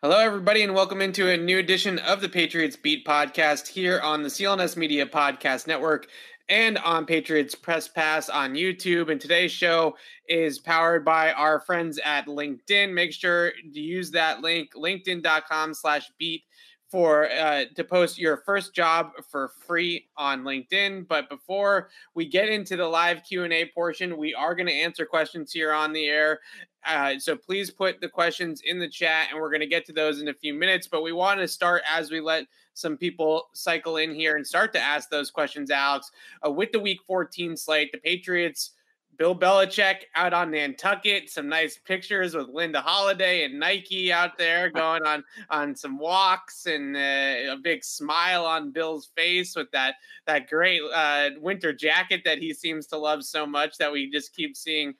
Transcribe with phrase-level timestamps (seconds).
[0.00, 4.22] Hello, everybody, and welcome into a new edition of the Patriots Beat podcast here on
[4.22, 6.06] the CLNS Media Podcast Network
[6.48, 9.10] and on Patriots Press Pass on YouTube.
[9.10, 9.96] And today's show
[10.28, 12.92] is powered by our friends at LinkedIn.
[12.94, 16.44] Make sure to use that link, linkedin.com slash beat
[16.88, 21.06] for uh, to post your first job for free on LinkedIn.
[21.06, 24.72] But before we get into the live Q and A portion, we are going to
[24.72, 26.40] answer questions here on the air.
[26.86, 29.92] Uh, so please put the questions in the chat, and we're going to get to
[29.92, 30.86] those in a few minutes.
[30.86, 34.72] But we want to start as we let some people cycle in here and start
[34.74, 36.10] to ask those questions, Alex.
[36.46, 38.72] Uh, with the Week 14 slate, the Patriots
[39.18, 41.28] Bill Belichick out on Nantucket.
[41.28, 46.66] Some nice pictures with Linda Holliday and Nike out there going on on some walks,
[46.66, 52.22] and uh, a big smile on Bill's face with that that great uh, winter jacket
[52.24, 54.94] that he seems to love so much that we just keep seeing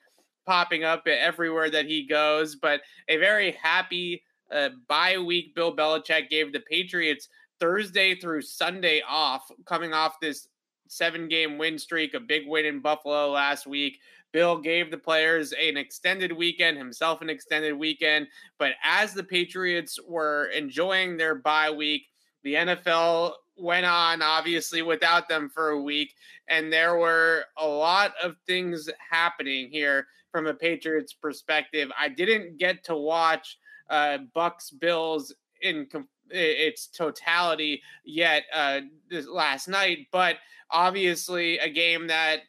[0.45, 2.55] popping up everywhere that he goes.
[2.55, 5.55] But a very happy uh, bye week.
[5.55, 10.47] Bill Belichick gave the Patriots Thursday through Sunday off, coming off this
[10.87, 13.99] seven game win streak, a big win in Buffalo last week.
[14.31, 18.27] Bill gave the players an extended weekend, himself an extended weekend.
[18.57, 22.07] But as the Patriots were enjoying their bye week,
[22.43, 26.13] the NFL went on obviously without them for a week.
[26.47, 31.89] And there were a lot of things happening here from a Patriots perspective.
[31.97, 33.57] I didn't get to watch
[33.89, 38.81] uh, Bucks Bills in com- its totality yet uh,
[39.27, 40.37] last night, but
[40.71, 42.41] obviously a game that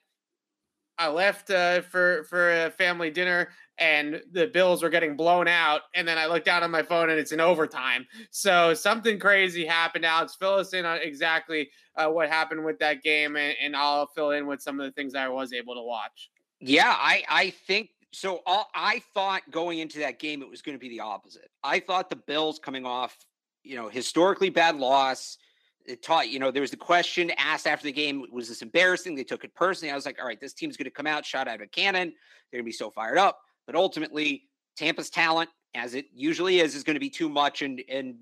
[0.99, 3.49] I left uh, for for a family dinner
[3.81, 7.09] and the Bills were getting blown out, and then I looked down on my phone
[7.09, 8.07] and it's in overtime.
[8.31, 10.05] So something crazy happened.
[10.05, 14.07] Alex, fill us in on exactly uh, what happened with that game, and, and, I'll
[14.09, 16.31] fill in with some of the things I was able to watch.
[16.61, 18.41] Yeah, I I think so.
[18.47, 21.51] All, I thought going into that game it was going to be the opposite.
[21.63, 23.17] I thought the Bills coming off,
[23.63, 25.39] you know, historically bad loss
[25.87, 29.15] it taught, you know, there was the question asked after the game, was this embarrassing?
[29.15, 29.91] They took it personally.
[29.91, 31.67] I was like, all right, this team's going to come out, shot out of a
[31.67, 32.09] cannon.
[32.51, 33.41] They're going to be so fired up.
[33.67, 34.45] But ultimately,
[34.77, 38.17] Tampa's talent, as it usually is, is going to be too much and and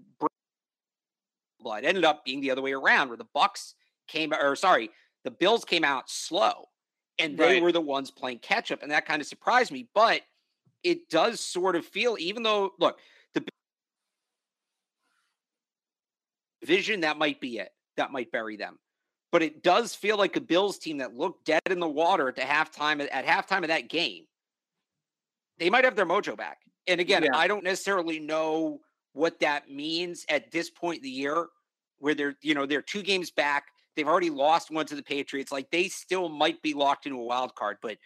[1.60, 1.84] blood.
[1.84, 3.74] Ended up being the other way around, where the Bucks
[4.06, 4.90] came, or sorry,
[5.24, 6.66] the Bills came out slow,
[7.18, 7.62] and they right.
[7.62, 9.88] were the ones playing catch up, and that kind of surprised me.
[9.94, 10.22] But
[10.82, 12.98] it does sort of feel, even though, look,
[13.34, 13.44] the
[16.64, 17.70] vision, that might be it.
[17.96, 18.78] That might bury them.
[19.30, 22.36] But it does feel like a Bills team that looked dead in the water at
[22.36, 24.24] the halftime at halftime of that game.
[25.58, 26.58] They might have their mojo back.
[26.86, 27.36] And again, yeah.
[27.36, 28.80] I don't necessarily know
[29.12, 31.48] what that means at this point in the year,
[31.98, 33.66] where they're, you know, they're two games back.
[33.98, 35.50] They've already lost one to the Patriots.
[35.50, 37.98] Like they still might be locked into a wild card, but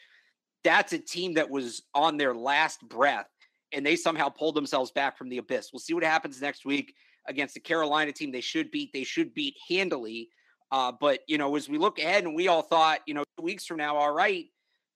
[0.64, 3.28] that's a team that was on their last breath
[3.75, 5.69] and they somehow pulled themselves back from the abyss.
[5.70, 6.94] We'll see what happens next week
[7.26, 8.91] against the Carolina team they should beat.
[8.94, 10.31] They should beat handily.
[10.70, 13.66] Uh, but, you know, as we look ahead and we all thought, you know, weeks
[13.66, 14.47] from now, all right,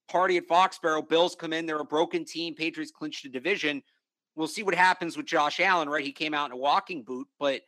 [0.09, 3.83] party at Foxborough, Bills come in, they're a broken team, Patriots clinched a division.
[4.35, 6.05] We'll see what happens with Josh Allen, right?
[6.05, 7.61] He came out in a walking boot, but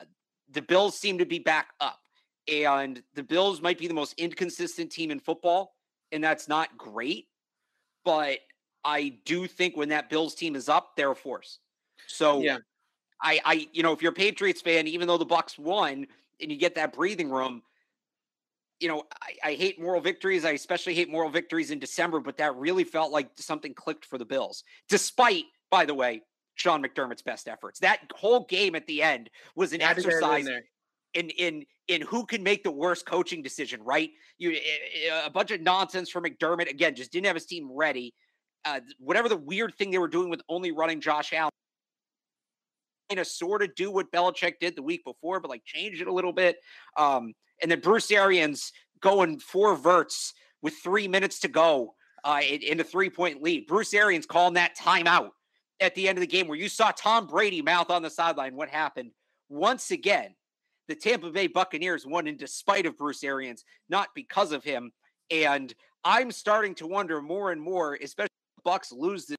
[0.00, 0.04] uh,
[0.50, 1.98] the Bills seem to be back up.
[2.48, 5.74] And the Bills might be the most inconsistent team in football,
[6.12, 7.26] and that's not great.
[8.04, 8.38] But
[8.84, 11.58] I do think when that Bills team is up, they're a force.
[12.06, 12.58] So yeah.
[13.22, 16.06] I, I, you know, if you're a Patriots fan, even though the Bucks won
[16.40, 17.62] and you get that breathing room,
[18.80, 20.44] you know, I, I, hate moral victories.
[20.44, 24.18] I especially hate moral victories in December, but that really felt like something clicked for
[24.18, 24.62] the Bills.
[24.88, 26.22] Despite, by the way,
[26.54, 27.80] Sean McDermott's best efforts.
[27.80, 30.48] That whole game at the end was an exercise
[31.14, 33.82] in, in in who can make the worst coaching decision.
[33.82, 34.10] Right?
[34.38, 34.58] You
[35.24, 36.94] a bunch of nonsense from McDermott again.
[36.94, 38.14] Just didn't have his team ready.
[38.64, 41.50] Uh, whatever the weird thing they were doing with only running Josh Allen
[43.08, 46.08] kind of sort of do what Belichick did the week before, but like change it
[46.08, 46.58] a little bit.
[46.96, 47.32] Um,
[47.62, 51.94] and then Bruce Arians going four verts with three minutes to go
[52.24, 53.66] uh, in, in a three point lead.
[53.66, 55.30] Bruce Arians calling that timeout
[55.80, 58.54] at the end of the game where you saw Tom Brady mouth on the sideline.
[58.54, 59.12] What happened?
[59.48, 60.34] Once again,
[60.88, 64.90] the Tampa Bay Buccaneers won in despite of Bruce Arians, not because of him.
[65.30, 65.72] And
[66.04, 68.28] I'm starting to wonder more and more, especially
[68.64, 69.36] Bucks lose this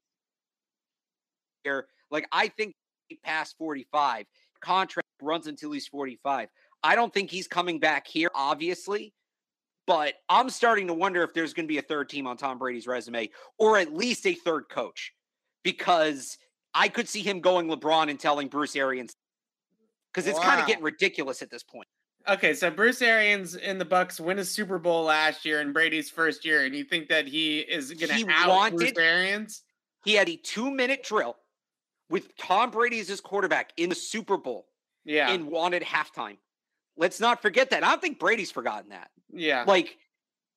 [1.64, 1.86] year.
[2.10, 2.74] Like I think
[3.24, 4.26] past 45.
[4.60, 6.48] Contract runs until he's 45.
[6.82, 9.12] I don't think he's coming back here, obviously,
[9.86, 12.58] but I'm starting to wonder if there's going to be a third team on Tom
[12.58, 15.12] Brady's resume or at least a third coach
[15.62, 16.38] because
[16.74, 19.14] I could see him going LeBron and telling Bruce Arians
[20.12, 20.44] because it's wow.
[20.44, 21.88] kind of getting ridiculous at this point.
[22.28, 26.10] Okay, so Bruce Arians in the Bucks win a Super Bowl last year in Brady's
[26.10, 29.62] first year, and you think that he is going to out wanted, Bruce Arians?
[30.04, 31.36] He had a two-minute drill
[32.10, 34.66] with Tom Brady as his quarterback in the Super Bowl
[35.04, 35.30] Yeah.
[35.30, 36.36] and wanted halftime.
[36.96, 37.82] Let's not forget that.
[37.84, 39.10] I don't think Brady's forgotten that.
[39.32, 39.64] yeah.
[39.66, 39.96] Like,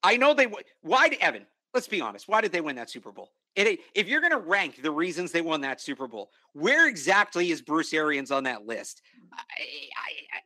[0.04, 0.48] I know they.
[0.82, 1.46] Why did Evan?
[1.74, 2.28] Let's be honest.
[2.28, 3.32] Why did they win that Super Bowl?
[3.56, 7.52] It, if you're going to rank the reasons they won that Super Bowl, where exactly
[7.52, 9.02] is Bruce Arians on that list?
[9.32, 9.38] I,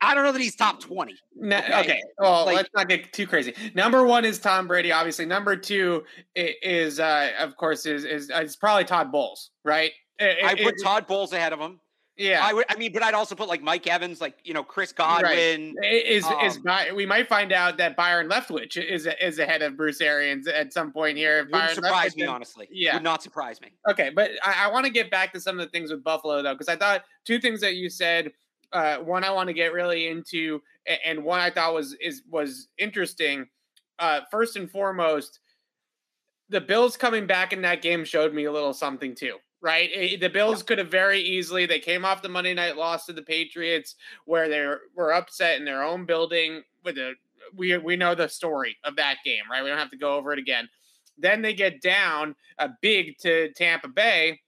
[0.02, 1.16] I, I don't know that he's top twenty.
[1.36, 1.80] No, Okay.
[1.80, 2.02] okay.
[2.20, 3.54] Well, Like- let's not get too crazy.
[3.76, 5.26] Number one is Tom Brady, obviously.
[5.26, 6.04] Number two
[6.36, 9.92] is, uh, of course, is is it's probably Todd Bowles, right?
[10.20, 11.80] It- I put it- Todd Bowles ahead of him.
[12.18, 12.40] Yeah.
[12.44, 12.66] I would.
[12.70, 15.76] I mean, but I'd also put like Mike Evans, like you know Chris Godwin.
[15.84, 19.78] Is is Um, By- we might find out that Byron Leftwich is is ahead of
[19.78, 21.40] Bruce Arians at some point here.
[21.40, 22.68] If Byron surprise Leftwich me, is- honestly.
[22.72, 22.94] yeah.
[22.96, 23.70] would not surprise me.
[23.90, 26.42] Okay, but I, I want to get back to some of the things with Buffalo
[26.42, 28.32] though, because I thought two things that you said.
[28.74, 30.62] Uh, one I want to get really into,
[31.06, 33.48] and one I thought was is was interesting.
[34.00, 35.40] Uh, first and foremost,
[36.50, 39.38] the Bills coming back in that game showed me a little something too.
[39.68, 41.66] Right, Eh, the Bills could have very easily.
[41.66, 45.60] They came off the Monday night loss to the Patriots, where they were- were upset
[45.60, 46.64] in their own building.
[46.84, 47.16] With a
[47.54, 49.62] we we know the story of that game, right?
[49.62, 50.70] We don't have to go over it again.
[51.18, 54.42] Then they get down a big to Tampa Bay.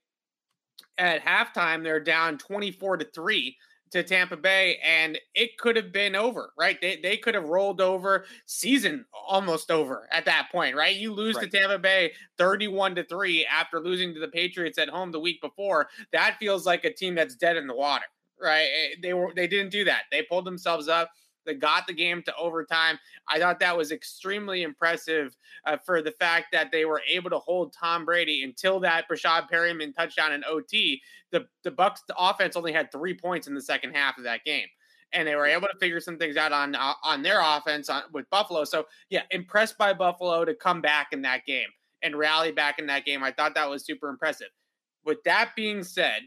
[0.96, 3.58] At halftime, they're down 24 to 3
[3.90, 6.80] to Tampa Bay, and it could have been over, right?
[6.80, 10.94] They, they could have rolled over, season almost over at that point, right?
[10.96, 11.50] You lose Right.
[11.50, 15.40] to Tampa Bay 31 to 3 after losing to the Patriots at home the week
[15.40, 15.88] before.
[16.12, 18.04] That feels like a team that's dead in the water,
[18.40, 18.68] right?
[18.72, 20.04] Eh, They were they didn't do that.
[20.10, 21.10] They pulled themselves up.
[21.46, 22.98] They got the game to overtime.
[23.28, 27.38] I thought that was extremely impressive uh, for the fact that they were able to
[27.38, 31.00] hold Tom Brady until that Breshad Perriman touchdown in OT.
[31.32, 34.66] The the Bucks offense only had three points in the second half of that game,
[35.12, 38.02] and they were able to figure some things out on uh, on their offense on,
[38.12, 38.64] with Buffalo.
[38.64, 41.68] So yeah, impressed by Buffalo to come back in that game
[42.02, 43.22] and rally back in that game.
[43.22, 44.48] I thought that was super impressive.
[45.04, 46.22] With that being said,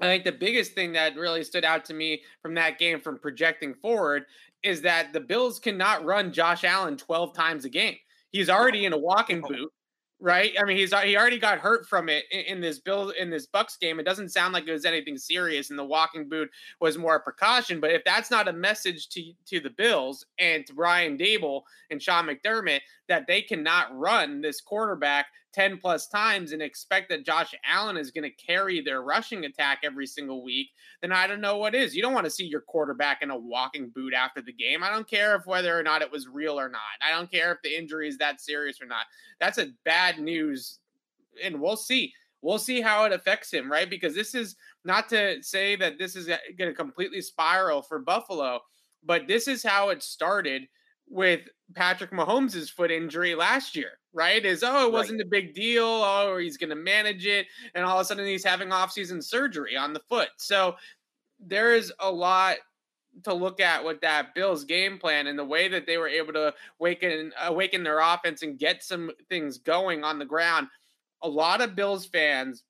[0.00, 3.18] I think the biggest thing that really stood out to me from that game from
[3.18, 4.24] projecting forward
[4.62, 7.96] is that the Bills cannot run Josh Allen 12 times a game.
[8.30, 9.70] He's already in a walking boot,
[10.20, 10.52] right?
[10.58, 13.46] I mean, he's he already got hurt from it in, in this Bill in this
[13.46, 14.00] Bucks game.
[14.00, 16.50] It doesn't sound like it was anything serious, and the walking boot
[16.80, 17.78] was more a precaution.
[17.78, 22.02] But if that's not a message to to the Bills and to Brian Daboll and
[22.02, 27.54] Sean McDermott that they cannot run this quarterback 10 plus times and expect that Josh
[27.64, 30.70] Allen is going to carry their rushing attack every single week,
[31.00, 31.94] then I don't know what is.
[31.94, 34.82] You don't want to see your quarterback in a walking boot after the game.
[34.82, 36.80] I don't care if whether or not it was real or not.
[37.00, 39.06] I don't care if the injury is that serious or not.
[39.38, 40.80] That's a bad news.
[41.42, 42.12] And we'll see.
[42.42, 43.88] We'll see how it affects him, right?
[43.88, 48.60] Because this is not to say that this is going to completely spiral for Buffalo,
[49.02, 50.64] but this is how it started
[51.08, 51.40] with
[51.74, 54.44] Patrick Mahomes' foot injury last year, right?
[54.44, 55.84] Is oh, it wasn't a big deal.
[55.84, 57.46] Oh, he's going to manage it.
[57.74, 60.28] And all of a sudden he's having off-season surgery on the foot.
[60.36, 60.76] So
[61.40, 62.56] there is a lot
[63.24, 66.32] to look at with that Bills game plan and the way that they were able
[66.32, 70.68] to awaken awaken their offense and get some things going on the ground.
[71.22, 72.64] A lot of Bills fans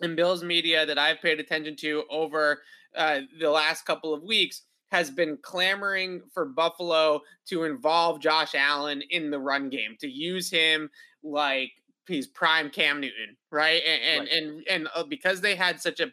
[0.00, 2.62] and Bills media that I've paid attention to over
[2.96, 4.62] uh, the last couple of weeks
[4.94, 10.48] has been clamoring for Buffalo to involve Josh Allen in the run game, to use
[10.50, 10.88] him
[11.24, 11.72] like
[12.06, 13.82] he's prime Cam Newton, right?
[13.84, 14.32] And and Right.
[14.32, 16.12] and, and uh, because they had such a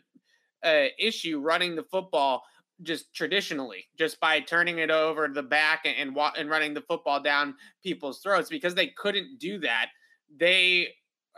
[0.63, 2.43] uh, issue running the football
[2.81, 6.81] just traditionally, just by turning it over the back and and, wa- and running the
[6.81, 9.89] football down people's throats, because they couldn't do that,
[10.35, 10.87] they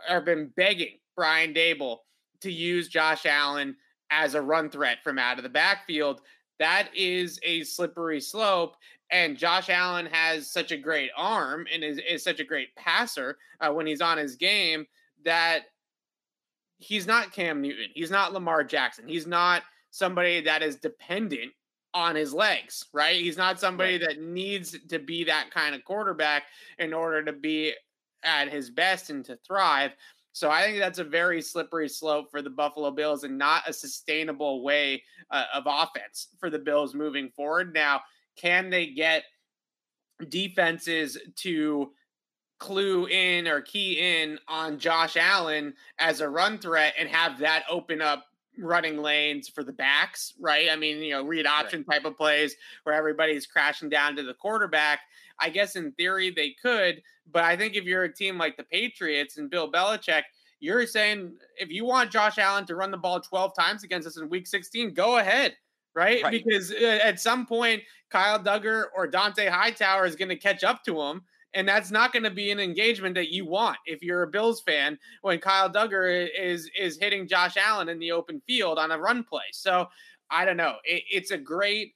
[0.08, 1.98] have been begging Brian Daboll
[2.40, 3.76] to use Josh Allen
[4.10, 6.22] as a run threat from out of the backfield.
[6.64, 8.78] That is a slippery slope.
[9.10, 13.36] And Josh Allen has such a great arm and is, is such a great passer
[13.60, 14.86] uh, when he's on his game
[15.26, 15.64] that
[16.78, 17.90] he's not Cam Newton.
[17.92, 19.06] He's not Lamar Jackson.
[19.06, 21.52] He's not somebody that is dependent
[21.92, 23.20] on his legs, right?
[23.20, 26.44] He's not somebody that needs to be that kind of quarterback
[26.78, 27.74] in order to be
[28.22, 29.90] at his best and to thrive.
[30.34, 33.72] So I think that's a very slippery slope for the Buffalo Bills and not a
[33.72, 37.72] sustainable way uh, of offense for the Bills moving forward.
[37.72, 38.00] Now,
[38.34, 39.22] can they get
[40.28, 41.92] defenses to
[42.58, 47.62] clue in or key in on Josh Allen as a run threat and have that
[47.70, 48.24] open up
[48.58, 50.68] running lanes for the backs, right?
[50.70, 54.34] I mean, you know, read option type of plays where everybody's crashing down to the
[54.34, 55.00] quarterback.
[55.38, 58.64] I guess in theory they could, but I think if you're a team like the
[58.64, 60.22] Patriots and Bill Belichick,
[60.60, 64.16] you're saying if you want Josh Allen to run the ball 12 times against us
[64.16, 65.56] in week 16, go ahead.
[65.94, 66.22] Right?
[66.22, 66.32] Right.
[66.32, 70.82] Because uh, at some point, Kyle Dugger or Dont'a Hightower is going to catch up
[70.84, 71.22] to him
[71.54, 74.60] And that's not going to be an engagement that you want if you're a Bills
[74.60, 78.98] fan when Kyle Dugger is is hitting Josh Allen in the open field on a
[78.98, 79.44] run play.
[79.52, 79.88] So
[80.30, 80.76] I don't know.
[80.84, 81.94] It, it's a great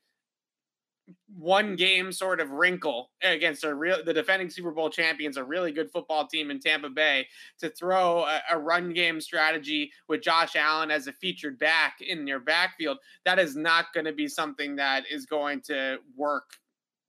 [1.36, 5.72] one game sort of wrinkle against a real the defending Super Bowl champions, a really
[5.72, 7.26] good football team in Tampa Bay,
[7.60, 12.26] to throw a, a, run game strategy with Josh Allen as a featured back in
[12.26, 12.98] your backfield.
[13.24, 16.50] That is not going to be something that is going to work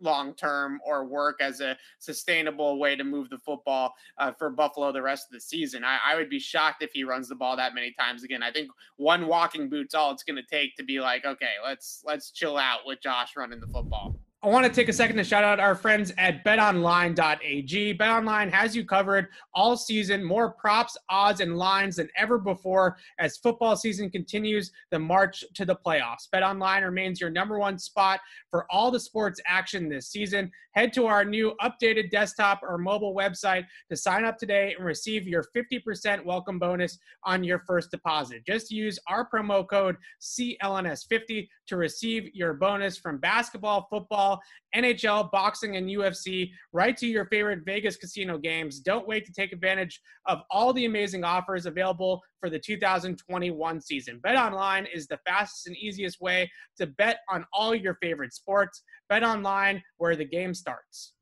[0.01, 4.91] long term or work as a sustainable way to move the football uh, for Buffalo
[4.91, 5.83] the rest of the season.
[5.83, 8.43] I, I, would be shocked if he runs the ball that many times again.
[8.43, 12.01] I think one walking boot's all it's going to take to be like, okay, let's
[12.05, 14.18] let's chill out with Josh running the football.
[14.41, 17.97] I want to take a second to shout out our friends at betonline.ag.
[17.97, 23.35] Betonline has you covered all season, more props, odds, and lines than ever before as
[23.35, 26.29] football season continues the march to the playoffs.
[26.33, 30.49] Betonline remains your number one spot for all the sports action this season.
[30.71, 35.27] Head to our new updated desktop or mobile website to sign up today and receive
[35.27, 38.45] your 50% welcome bonus on your first deposit.
[38.45, 44.28] Just use our promo code CLNS50 to receive your bonus from basketball, football,
[44.75, 48.79] NHL, boxing, and UFC right to your favorite Vegas casino games.
[48.79, 54.19] Don't wait to take advantage of all the amazing offers available for the 2021 season.
[54.21, 58.83] Bet online is the fastest and easiest way to bet on all your favorite sports.
[59.07, 61.13] Bet online where the game starts.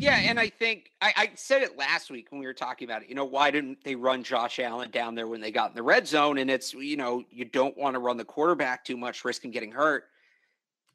[0.00, 3.02] Yeah, and I think I, I, said it last week when we were talking about
[3.02, 3.10] it.
[3.10, 5.82] You know, why didn't they run Josh Allen down there when they got in the
[5.82, 6.38] red zone?
[6.38, 9.50] And it's, you know, you don't want to run the quarterback too much, risk him
[9.50, 10.04] getting hurt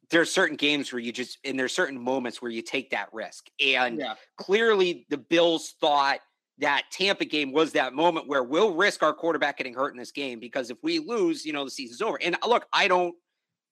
[0.09, 3.47] there's certain games where you just and there's certain moments where you take that risk.
[3.63, 4.15] And yeah.
[4.37, 6.19] clearly the Bills thought
[6.59, 10.11] that Tampa game was that moment where we'll risk our quarterback getting hurt in this
[10.11, 12.17] game because if we lose, you know, the season's over.
[12.21, 13.13] And uh, look, I don't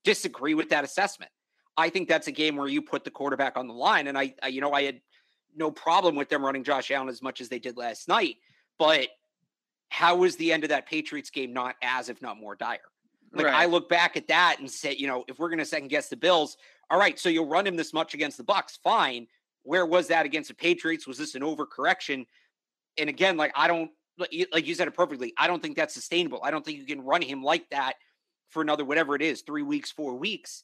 [0.04, 1.32] disagree with that assessment.
[1.78, 4.08] I think that's a game where you put the quarterback on the line.
[4.08, 5.00] And I, I you know, I had
[5.56, 8.36] no problem with them running Josh Allen as much as they did last night.
[8.78, 9.08] But
[9.90, 12.80] how was the end of that Patriots game not as, if not more dire?
[13.34, 13.56] Like right.
[13.56, 16.08] I look back at that and say, you know, if we're going to second guess
[16.08, 16.58] the Bills,
[16.90, 19.28] all right, so you'll run him this much against the Bucks, fine.
[19.64, 21.08] Where was that against the Patriots?
[21.08, 22.26] Was this an overcorrection?
[22.98, 25.34] And again, like I don't like you said it perfectly.
[25.38, 26.40] I don't think that's sustainable.
[26.44, 27.94] I don't think you can run him like that
[28.50, 30.64] for another whatever it is, three weeks, four weeks,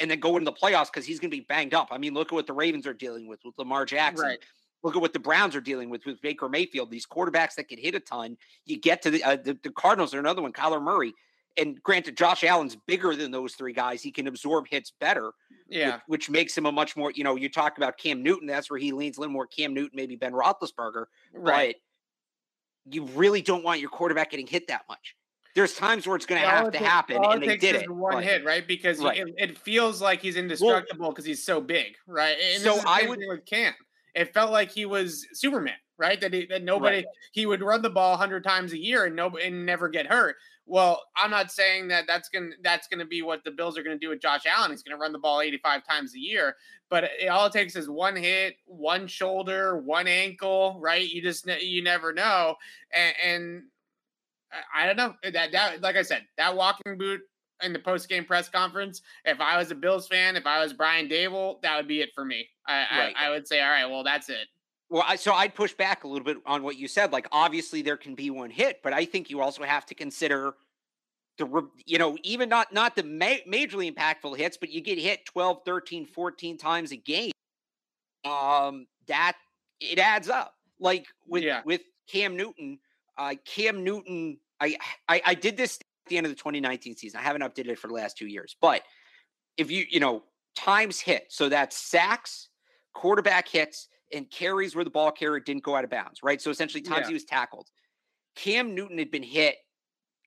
[0.00, 1.88] and then go into the playoffs because he's going to be banged up.
[1.90, 4.26] I mean, look at what the Ravens are dealing with with Lamar Jackson.
[4.26, 4.38] Right.
[4.82, 6.90] Look at what the Browns are dealing with with Baker Mayfield.
[6.90, 8.36] These quarterbacks that can hit a ton.
[8.66, 10.52] You get to the uh, the, the Cardinals are another one.
[10.52, 11.14] Kyler Murray
[11.58, 14.02] and granted, Josh Allen's bigger than those three guys.
[14.02, 15.32] He can absorb hits better.
[15.68, 15.94] Yeah.
[16.06, 18.70] Which, which, makes him a much more, you know, you talk about Cam Newton, that's
[18.70, 21.06] where he leans a little more Cam Newton, maybe Ben Roethlisberger.
[21.34, 21.76] Right.
[22.86, 25.14] But you really don't want your quarterback getting hit that much.
[25.54, 27.90] There's times where it's going to have to happen, and they did it.
[27.90, 28.66] One but, hit, right?
[28.66, 29.18] Because right.
[29.18, 32.36] It, it, feels like he's indestructible because well, he's so big, right?
[32.54, 33.74] And so I would with Cam.
[34.14, 36.20] It felt like he was Superman, right?
[36.20, 37.06] That he, that nobody right.
[37.32, 40.36] he would run the ball hundred times a year and nobody and never get hurt.
[40.68, 43.82] Well, I'm not saying that that's going to that's to be what the Bills are
[43.82, 44.70] going to do with Josh Allen.
[44.70, 46.56] He's going to run the ball 85 times a year,
[46.90, 51.08] but it, all it takes is one hit, one shoulder, one ankle, right?
[51.08, 52.56] You just you never know,
[52.94, 53.62] and, and
[54.74, 57.22] I don't know that that like I said, that walking boot
[57.62, 59.02] in the post game press conference.
[59.24, 62.10] If I was a Bills fan, if I was Brian Daboll, that would be it
[62.14, 62.46] for me.
[62.66, 63.14] I, right.
[63.16, 64.48] I, I would say, all right, well, that's it.
[64.90, 67.12] Well, I, so I'd push back a little bit on what you said.
[67.12, 70.54] Like, obviously, there can be one hit, but I think you also have to consider
[71.36, 75.26] the, you know, even not not the ma- majorly impactful hits, but you get hit
[75.26, 77.32] 12, 13, 14 times a game.
[78.24, 79.36] Um, that
[79.80, 80.54] it adds up.
[80.80, 81.62] Like with yeah.
[81.64, 82.78] with Cam Newton,
[83.16, 84.76] uh, Cam Newton, I,
[85.08, 87.20] I I did this at the end of the 2019 season.
[87.20, 88.82] I haven't updated it for the last two years, but
[89.56, 90.22] if you you know
[90.56, 92.48] times hit, so that's sacks,
[92.94, 96.40] quarterback hits and carries where the ball carrier didn't go out of bounds, right?
[96.40, 97.08] So essentially, times yeah.
[97.08, 97.68] he was tackled.
[98.36, 99.56] Cam Newton had been hit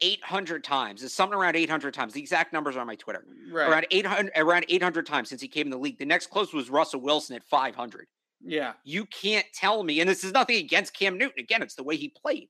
[0.01, 1.03] 800 times.
[1.03, 2.13] It's something around 800 times.
[2.13, 3.23] The exact numbers are on my Twitter.
[3.51, 3.69] Right.
[3.69, 5.99] Around 800, around 800 times since he came in the league.
[5.99, 8.07] The next closest was Russell Wilson at 500.
[8.43, 8.73] Yeah.
[8.83, 11.39] You can't tell me, and this is nothing against Cam Newton.
[11.39, 12.49] Again, it's the way he played.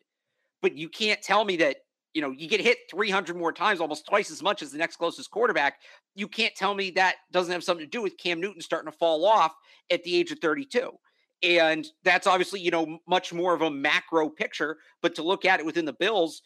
[0.61, 1.77] But you can't tell me that,
[2.13, 4.97] you know, you get hit 300 more times, almost twice as much as the next
[4.97, 5.79] closest quarterback.
[6.15, 8.97] You can't tell me that doesn't have something to do with Cam Newton starting to
[8.97, 9.53] fall off
[9.91, 10.91] at the age of 32.
[11.43, 14.77] And that's obviously, you know, much more of a macro picture.
[15.01, 16.41] But to look at it within the Bills,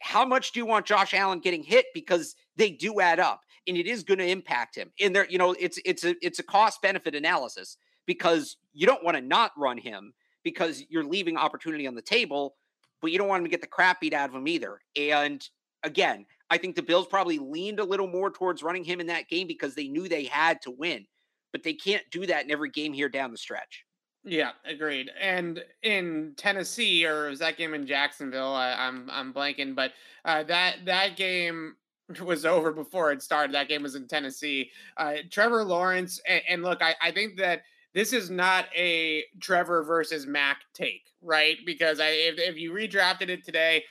[0.00, 1.86] how much do you want Josh Allen getting hit?
[1.92, 4.90] Because they do add up and it is going to impact him.
[5.00, 7.76] And there, you know, it's it's a it's a cost benefit analysis
[8.06, 12.56] because you don't want to not run him because you're leaving opportunity on the table,
[13.02, 14.80] but you don't want him to get the crap beat out of him either.
[14.96, 15.46] And
[15.82, 19.28] again, I think the Bills probably leaned a little more towards running him in that
[19.28, 21.06] game because they knew they had to win,
[21.52, 23.84] but they can't do that in every game here down the stretch.
[24.28, 25.10] Yeah, agreed.
[25.18, 28.52] And in Tennessee, or was that game in Jacksonville?
[28.52, 29.92] I, am I'm, I'm blanking, but
[30.26, 31.76] uh, that that game
[32.22, 33.54] was over before it started.
[33.54, 34.70] That game was in Tennessee.
[34.98, 37.62] Uh, Trevor Lawrence, and, and look, I, I think that
[37.94, 41.56] this is not a Trevor versus Mac take, right?
[41.64, 43.82] Because I, if, if you redrafted it today,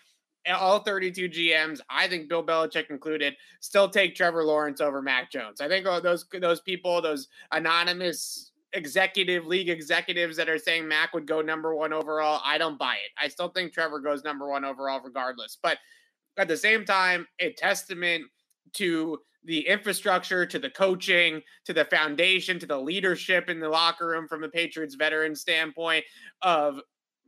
[0.53, 5.61] all 32 GMs, I think Bill Belichick included, still take Trevor Lawrence over Mac Jones.
[5.61, 11.27] I think those those people, those anonymous executive league executives that are saying Mac would
[11.27, 13.11] go number one overall, I don't buy it.
[13.21, 15.57] I still think Trevor goes number one overall regardless.
[15.61, 15.79] But
[16.37, 18.25] at the same time, a testament
[18.73, 24.07] to the infrastructure, to the coaching, to the foundation, to the leadership in the locker
[24.07, 26.05] room from the Patriots veteran standpoint
[26.41, 26.79] of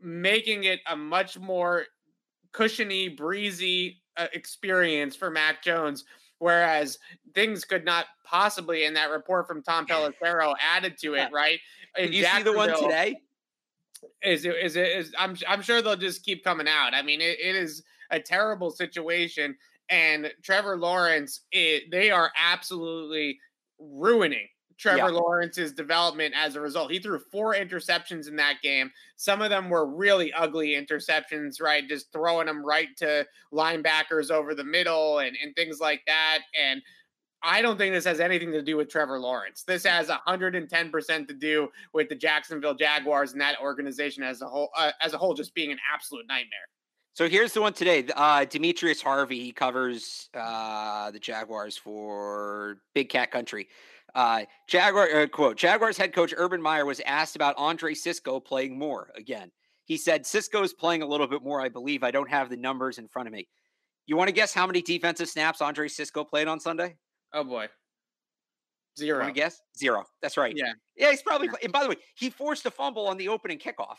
[0.01, 1.85] making it a much more
[2.51, 6.03] cushiony, breezy uh, experience for Mac Jones.
[6.39, 6.97] Whereas
[7.33, 11.59] things could not possibly, in that report from Tom Pelissero, added to it, right?
[11.95, 13.21] Did you see the one today?
[14.23, 14.55] Is it?
[14.55, 14.87] Is it?
[14.87, 15.35] Is I'm?
[15.47, 16.93] I'm sure they'll just keep coming out.
[16.93, 19.55] I mean, it, it is a terrible situation,
[19.89, 23.39] and Trevor Lawrence, it, they are absolutely
[23.77, 24.47] ruining
[24.79, 25.07] Trevor yeah.
[25.07, 26.91] Lawrence's development as a result.
[26.91, 28.91] He threw four interceptions in that game.
[29.17, 31.87] Some of them were really ugly interceptions, right?
[31.87, 36.39] Just throwing them right to linebackers over the middle and, and things like that.
[36.59, 36.81] And
[37.43, 39.63] I don't think this has anything to do with Trevor Lawrence.
[39.63, 44.69] This has 110% to do with the Jacksonville Jaguars and that organization as a whole,
[44.77, 46.67] uh, as a whole, just being an absolute nightmare.
[47.13, 48.05] So here's the one today.
[48.15, 53.67] Uh, Demetrius Harvey, he covers uh, the Jaguars for Big Cat Country.
[54.15, 58.77] Uh, Jaguar uh, quote: Jaguars head coach Urban Meyer was asked about Andre Cisco playing
[58.77, 59.51] more again.
[59.85, 61.61] He said Cisco's playing a little bit more.
[61.61, 63.47] I believe I don't have the numbers in front of me.
[64.05, 66.95] You want to guess how many defensive snaps Andre Cisco played on Sunday?
[67.33, 67.67] Oh boy,
[68.97, 69.19] zero.
[69.19, 69.61] Want to guess?
[69.77, 70.03] Zero.
[70.21, 70.53] That's right.
[70.55, 70.73] Yeah.
[70.95, 71.11] Yeah.
[71.11, 71.49] He's probably.
[71.63, 73.97] And by the way, he forced a fumble on the opening kickoff.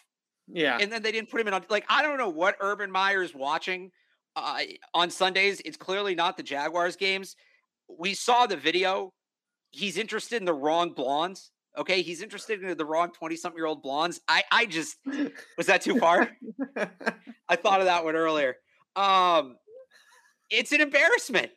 [0.52, 0.78] Yeah.
[0.80, 1.64] And then they didn't put him in on.
[1.70, 3.90] Like I don't know what Urban Meyer is watching
[4.36, 4.58] uh,
[4.94, 5.60] on Sundays.
[5.64, 7.36] It's clearly not the Jaguars games.
[7.88, 9.12] We saw the video
[9.70, 11.50] he's interested in the wrong blondes.
[11.78, 14.20] Okay, he's interested in the wrong 20 something year old blondes.
[14.28, 14.96] I I just
[15.56, 16.30] was that too far?
[17.48, 18.56] I thought of that one earlier.
[18.96, 19.56] Um
[20.50, 21.52] it's an embarrassment.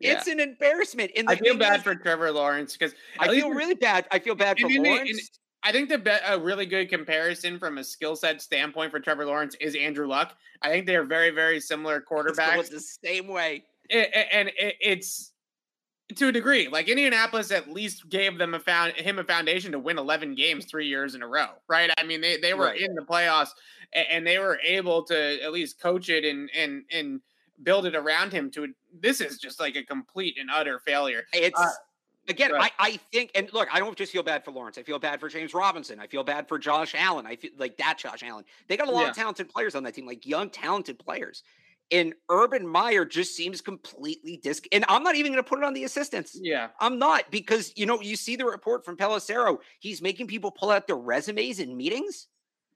[0.00, 0.12] Yeah.
[0.12, 1.10] It's an embarrassment.
[1.12, 4.06] In the I feel bad for Trevor Lawrence because I feel really bad.
[4.10, 5.30] I feel bad for Lawrence.
[5.62, 9.26] I think the be- a really good comparison from a skill set standpoint for Trevor
[9.26, 10.36] Lawrence is Andrew Luck.
[10.62, 12.70] I think they are very, very similar quarterbacks.
[12.70, 13.64] the same way.
[13.90, 15.32] It, and it, it's
[16.14, 16.68] to a degree.
[16.68, 20.64] Like Indianapolis at least gave them a found him a foundation to win 11 games
[20.64, 21.90] 3 years in a row, right?
[21.98, 22.80] I mean, they they were right.
[22.80, 23.50] in the playoffs
[23.92, 27.20] and they were able to at least coach it and and and
[27.62, 31.24] build it around him to this is just like a complete and utter failure.
[31.32, 31.68] It's uh,
[32.28, 32.70] Again, right.
[32.78, 34.76] I, I think, and look, I don't just feel bad for Lawrence.
[34.76, 35.98] I feel bad for James Robinson.
[35.98, 37.26] I feel bad for Josh Allen.
[37.26, 38.44] I feel like that Josh Allen.
[38.68, 39.08] They got a lot yeah.
[39.08, 41.42] of talented players on that team, like young, talented players.
[41.90, 44.60] And Urban Meyer just seems completely dis.
[44.72, 46.38] And I'm not even going to put it on the assistants.
[46.40, 49.58] Yeah, I'm not because you know you see the report from Pelissero.
[49.80, 52.28] He's making people pull out their resumes in meetings.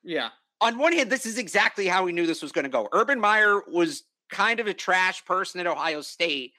[0.03, 0.31] Yeah.
[0.61, 2.89] On one hand, this is exactly how we knew this was going to go.
[2.93, 6.53] Urban Meyer was kind of a trash person at Ohio State.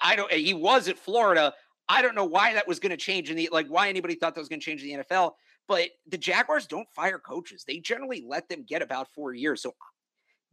[0.00, 0.32] I don't.
[0.32, 1.52] He was at Florida.
[1.88, 4.34] I don't know why that was going to change in the like why anybody thought
[4.34, 5.32] that was going to change in the NFL.
[5.68, 7.64] But the Jaguars don't fire coaches.
[7.66, 9.62] They generally let them get about four years.
[9.62, 9.74] So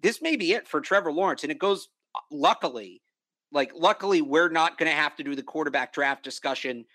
[0.02, 1.44] this may be it for Trevor Lawrence.
[1.44, 3.02] And it goes, uh, luckily,
[3.52, 6.86] like, luckily, we're not going to have to do the quarterback draft discussion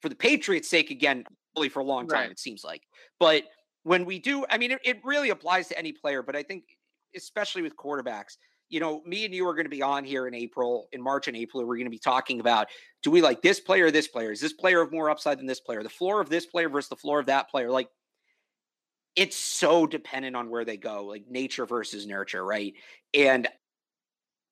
[0.00, 1.24] for the Patriots' sake again,
[1.56, 2.30] really for a long time, right.
[2.30, 2.82] it seems like.
[3.18, 3.44] But
[3.82, 6.64] when we do, I mean, it, it really applies to any player, but I think,
[7.14, 8.36] especially with quarterbacks,
[8.68, 11.28] you know, me and you are going to be on here in April, in March
[11.28, 11.64] and April.
[11.64, 12.66] We're going to be talking about
[13.02, 14.32] do we like this player or this player?
[14.32, 15.82] Is this player of more upside than this player?
[15.82, 17.70] The floor of this player versus the floor of that player?
[17.70, 17.88] Like,
[19.16, 22.74] it's so dependent on where they go, like nature versus nurture, right?
[23.14, 23.48] And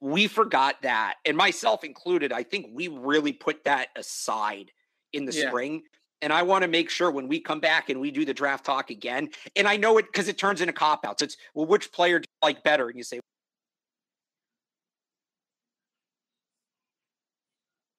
[0.01, 2.33] we forgot that, and myself included.
[2.33, 4.71] I think we really put that aside
[5.13, 5.49] in the yeah.
[5.49, 5.83] spring.
[6.23, 8.65] And I want to make sure when we come back and we do the draft
[8.65, 11.23] talk again, and I know it because it turns into cop outs.
[11.23, 12.89] It's well, which player do you like better?
[12.89, 13.21] And you say,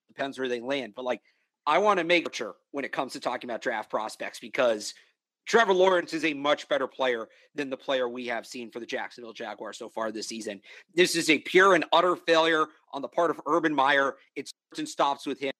[0.07, 0.93] depends where they land.
[0.95, 1.21] But like,
[1.67, 4.93] I want to make sure when it comes to talking about draft prospects because
[5.45, 8.85] Trevor Lawrence is a much better player than the player we have seen for the
[8.85, 10.61] Jacksonville Jaguars so far this season.
[10.93, 14.15] This is a pure and utter failure on the part of Urban Meyer.
[14.35, 15.51] It starts and stops with him.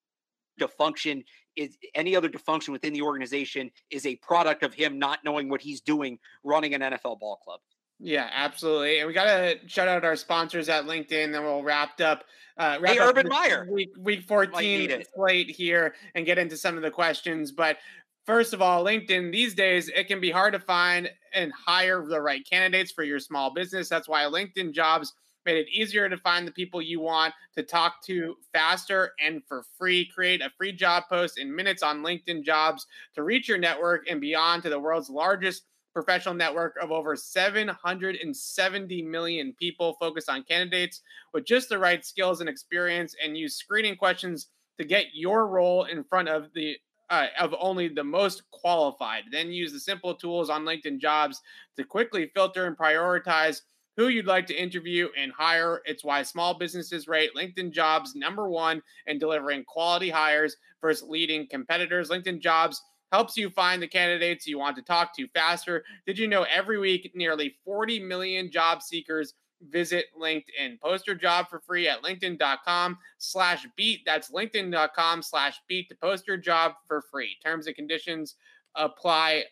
[0.60, 1.24] Defunction
[1.56, 5.62] is any other dysfunction within the organization is a product of him not knowing what
[5.62, 7.60] he's doing running an NFL ball club.
[8.00, 9.00] Yeah, absolutely.
[9.00, 11.32] And we got to shout out our sponsors at LinkedIn.
[11.32, 12.26] Then we'll wrap up.
[12.58, 13.68] Uh, wrap hey, up Urban Meyer.
[13.72, 17.52] Week, week 14 slate here and get into some of the questions.
[17.52, 17.78] But
[18.26, 22.20] First of all, LinkedIn these days, it can be hard to find and hire the
[22.20, 23.88] right candidates for your small business.
[23.88, 25.14] That's why LinkedIn jobs
[25.46, 29.64] made it easier to find the people you want to talk to faster and for
[29.78, 30.06] free.
[30.08, 34.20] Create a free job post in minutes on LinkedIn jobs to reach your network and
[34.20, 41.02] beyond to the world's largest professional network of over 770 million people focused on candidates
[41.32, 44.48] with just the right skills and experience and use screening questions
[44.80, 46.76] to get your role in front of the
[47.10, 49.24] uh, of only the most qualified.
[49.32, 51.42] Then use the simple tools on LinkedIn Jobs
[51.78, 53.62] to quickly filter and prioritize
[53.98, 55.82] who you'd like to interview and hire.
[55.86, 61.48] It's why small businesses rate LinkedIn Jobs number one in delivering quality hires versus leading
[61.48, 62.10] competitors.
[62.10, 65.84] LinkedIn Jobs helps you find the candidates you want to talk to faster.
[66.06, 70.80] Did you know every week nearly 40 million job seekers visit LinkedIn.
[70.82, 74.02] Post your job for free at linkedin.com slash beat.
[74.06, 77.38] That's linkedin.com slash beat to post your job for free.
[77.44, 78.36] Terms and conditions
[78.76, 79.44] apply.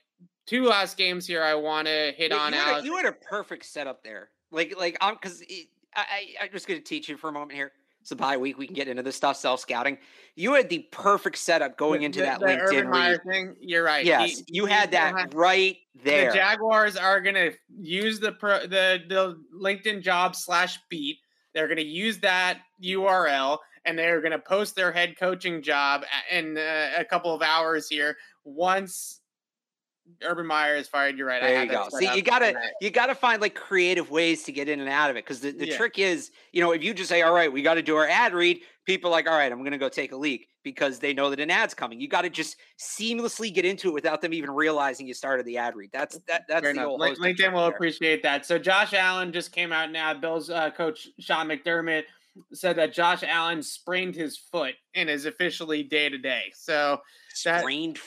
[0.46, 2.68] Two last games here I want to hit you, on you out.
[2.68, 4.30] Had a, you had a perfect setup there.
[4.52, 5.42] Like, like I'm because
[5.96, 7.72] I, I, I'm just going to teach you for a moment here
[8.04, 8.58] it's a bye week.
[8.58, 9.98] We can get into this stuff, self scouting.
[10.36, 13.34] You had the perfect setup going into the- that the LinkedIn Urban Meyer read.
[13.34, 13.56] thing.
[13.62, 14.06] You're right.
[14.06, 16.30] Yes, He- you he- had that right there.
[16.32, 21.18] The Jaguars are going to use the pro, the the LinkedIn job slash beat.
[21.54, 26.04] They're going to use that URL and they're going to post their head coaching job
[26.30, 28.18] in uh, a couple of hours here.
[28.44, 29.22] Once
[30.24, 31.42] Urban Meyer is fired, you're right.
[31.42, 31.89] I There have you go.
[31.98, 35.16] See, you gotta you gotta find like creative ways to get in and out of
[35.16, 35.24] it.
[35.26, 35.78] Because the, the Yeah.
[35.78, 38.08] trick is, you know, if you just say, "All right, we got to do our
[38.08, 41.13] ad read," people are like, "All right, I'm gonna go take a leak," because they
[41.13, 42.00] know that an ad's coming.
[42.02, 45.58] You got to just seamlessly get into it without them even realizing you started the
[45.58, 45.89] ad read.
[45.94, 46.44] That's that.
[46.48, 47.70] That's Fair the old LinkedIn will there.
[47.72, 48.46] appreciate that.
[48.46, 50.13] So Josh Allen just came out now.
[50.13, 52.04] Bills uh, coach Sean McDermott
[52.52, 56.52] said that Josh Allen sprained his foot and is officially day to day.
[56.56, 57.00] So
[57.46, 58.00] that- Sprained.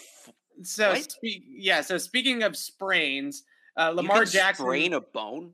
[0.63, 1.81] So spe- yeah.
[1.81, 3.45] So speaking of sprains,
[3.77, 5.53] uh, Lamar Jackson, sprain a bone.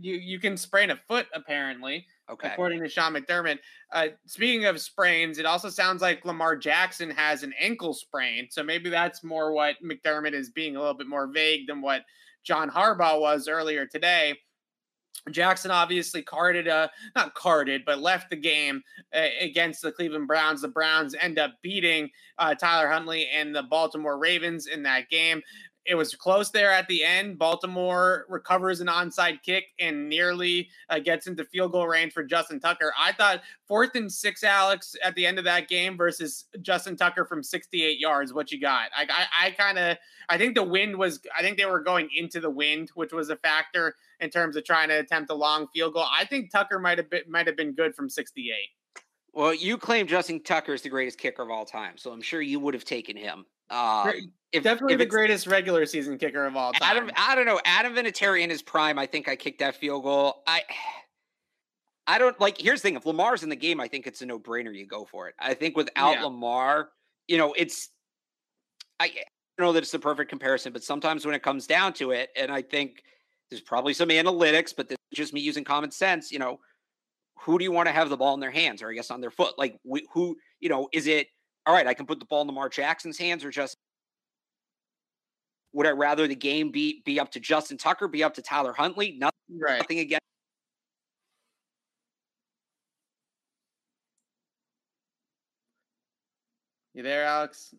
[0.00, 2.48] you you can sprain a foot apparently, Okay.
[2.50, 3.58] according to Sean McDermott.
[3.92, 8.48] Uh, speaking of sprains, it also sounds like Lamar Jackson has an ankle sprain.
[8.50, 12.02] So maybe that's more what McDermott is being a little bit more vague than what
[12.42, 14.38] John Harbaugh was earlier today.
[15.30, 18.82] Jackson obviously carded, uh, not carded, but left the game
[19.14, 20.62] uh, against the Cleveland Browns.
[20.62, 25.40] The Browns end up beating uh, Tyler Huntley and the Baltimore Ravens in that game.
[25.84, 27.38] It was close there at the end.
[27.38, 32.60] Baltimore recovers an onside kick and nearly uh, gets into field goal range for Justin
[32.60, 32.92] Tucker.
[32.98, 37.24] I thought fourth and six, Alex, at the end of that game versus Justin Tucker
[37.24, 38.32] from 68 yards.
[38.32, 38.90] What you got?
[38.96, 39.96] I, I, I kind of,
[40.28, 43.30] I think the wind was, I think they were going into the wind, which was
[43.30, 46.06] a factor in terms of trying to attempt a long field goal.
[46.16, 48.54] I think Tucker might have been, might have been good from 68.
[49.34, 52.42] Well, you claim Justin Tucker is the greatest kicker of all time, so I'm sure
[52.42, 53.46] you would have taken him.
[53.72, 54.24] Uh, Great.
[54.52, 56.96] if, Definitely if the greatest regular season kicker of all time.
[56.96, 57.58] Adam, I don't know.
[57.64, 60.42] Adam Vinatieri in his prime, I think I kicked that field goal.
[60.46, 60.62] I,
[62.06, 62.60] I don't like.
[62.60, 64.74] Here's the thing: if Lamar's in the game, I think it's a no brainer.
[64.74, 65.34] You go for it.
[65.38, 66.24] I think without Yeah.
[66.24, 66.90] Lamar,
[67.28, 67.88] you know, it's.
[69.00, 69.10] I, I
[69.56, 72.28] don't know that it's the perfect comparison, but sometimes when it comes down to it,
[72.36, 73.02] and I think
[73.50, 76.30] there's probably some analytics, but this is just me using common sense.
[76.30, 76.58] You know,
[77.38, 79.20] who do you want to have the ball in their hands, or I guess on
[79.20, 79.54] their foot?
[79.56, 80.36] Like wh- who?
[80.60, 81.28] You know, is it
[81.66, 81.86] all right?
[81.86, 83.76] I can put the ball in Lamar Jackson's hands, or just
[85.72, 88.72] would I rather the game be be up to Justin Tucker, be up to Tyler
[88.72, 89.12] Huntley?
[89.18, 89.78] Nothing, right.
[89.78, 90.20] nothing against.
[96.94, 97.74] You there, Alex?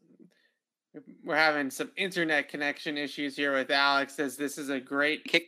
[1.23, 5.47] We're having some internet connection issues here with Alex as this is a great Kick.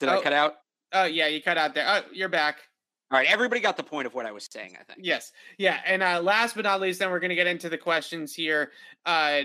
[0.00, 0.22] Did I Oh.
[0.22, 0.56] cut out?
[0.92, 1.84] Oh yeah, you cut out there.
[1.88, 2.65] Oh, you're back.
[3.10, 4.76] All right, everybody got the point of what I was saying.
[4.80, 5.00] I think.
[5.02, 5.32] Yes.
[5.58, 5.78] Yeah.
[5.86, 8.72] And uh, last but not least, then we're going to get into the questions here.
[9.04, 9.42] Uh,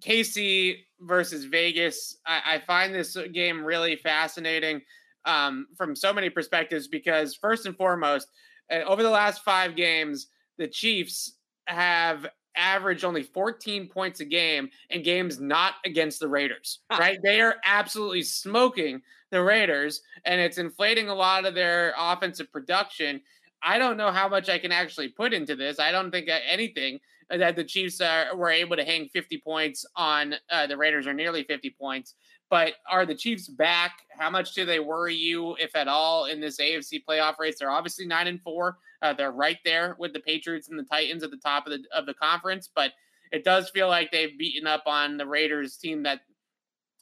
[0.00, 2.18] KC versus Vegas.
[2.26, 4.82] I, I find this game really fascinating
[5.24, 8.28] um, from so many perspectives because, first and foremost,
[8.70, 11.34] uh, over the last five games, the Chiefs
[11.66, 12.26] have
[12.58, 17.18] averaged only 14 points a game in games not against the Raiders, right?
[17.22, 23.20] They are absolutely smoking the Raiders, and it's inflating a lot of their offensive production.
[23.62, 25.78] I don't know how much I can actually put into this.
[25.78, 30.34] I don't think anything that the Chiefs are, were able to hang 50 points on
[30.50, 32.14] uh, the Raiders or nearly 50 points.
[32.50, 34.06] But are the Chiefs back?
[34.08, 37.58] How much do they worry you, if at all, in this AFC playoff race?
[37.58, 38.78] They're obviously nine and four.
[39.00, 41.82] Uh, they're right there with the Patriots and the Titans at the top of the
[41.96, 42.68] of the conference.
[42.74, 42.92] But
[43.30, 46.20] it does feel like they've beaten up on the Raiders team that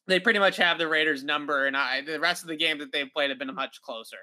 [0.07, 2.93] they pretty much have the Raiders number, and I, the rest of the games that
[2.93, 4.19] they've played have been much closer.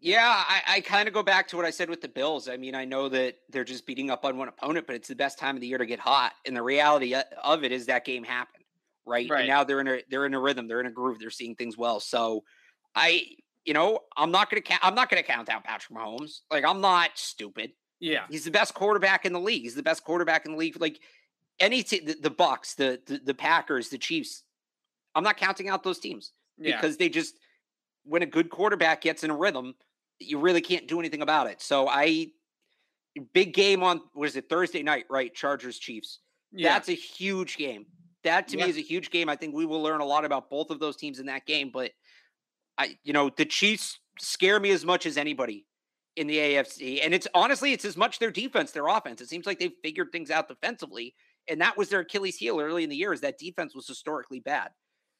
[0.00, 2.46] Yeah, I, I kind of go back to what I said with the Bills.
[2.46, 5.14] I mean, I know that they're just beating up on one opponent, but it's the
[5.14, 6.32] best time of the year to get hot.
[6.44, 8.64] And the reality of it is that game happened.
[9.06, 9.28] right?
[9.30, 9.40] Right.
[9.40, 11.54] And now they're in a they're in a rhythm, they're in a groove, they're seeing
[11.54, 12.00] things well.
[12.00, 12.44] So
[12.94, 13.22] I,
[13.64, 16.40] you know, I'm not gonna count I'm not gonna count out Patrick Mahomes.
[16.50, 17.72] Like I'm not stupid.
[18.00, 18.24] Yeah.
[18.30, 19.62] He's the best quarterback in the league.
[19.62, 20.80] He's the best quarterback in the league.
[20.80, 21.00] Like
[21.60, 24.42] any te- the, the Bucks, the, the the Packers, the Chiefs.
[25.14, 26.76] I'm not counting out those teams Yeah.
[26.76, 27.36] because they just
[28.04, 29.74] when a good quarterback gets in a rhythm,
[30.18, 31.62] you really can't do anything about it.
[31.62, 32.28] So I
[33.32, 35.32] big game on was it Thursday night, right?
[35.34, 36.20] Chargers Chiefs.
[36.52, 36.72] yeah.
[36.72, 37.86] That's a huge game.
[38.24, 38.64] That to Yeah.
[38.64, 39.28] me is a huge game.
[39.28, 41.70] I think we will learn a lot about both of those teams in that game.
[41.72, 41.92] But
[42.78, 45.66] I, you know, the Chiefs scare me as much as anybody
[46.16, 47.00] in the AFC.
[47.04, 49.20] And it's honestly, it's as much their defense, their offense.
[49.20, 51.14] It seems like they've figured things out defensively.
[51.48, 54.40] And that was their Achilles heel early in the year, is that defense was historically
[54.40, 54.70] bad.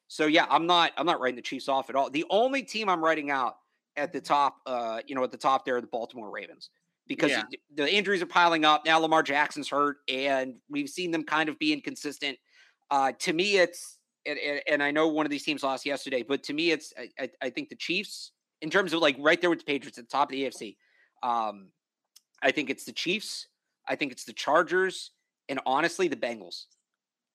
[0.09, 2.11] So yeah, I'm not I'm not writing the Chiefs off at all.
[2.11, 3.57] The only team I'm writing out
[3.97, 6.71] at the top, uh, you know, at the top there are the Baltimore Ravens
[7.07, 7.45] because Yeah.
[7.51, 8.85] the- the injuries are piling up.
[8.85, 12.39] Now Lamar Jackson's hurt, and we've seen them kind of be inconsistent.
[12.91, 16.43] Uh, to me, it's and, and, I know one of these teams lost yesterday, but
[16.45, 18.33] to me, it's I, I, think the Chiefs
[18.63, 20.77] in terms of like right there with the Patriots at the top of the AFC.
[21.23, 21.69] Um,
[22.43, 23.49] I think it's the Chiefs.
[23.87, 25.11] I think it's the Chargers,
[25.49, 26.65] and honestly, the Bengals.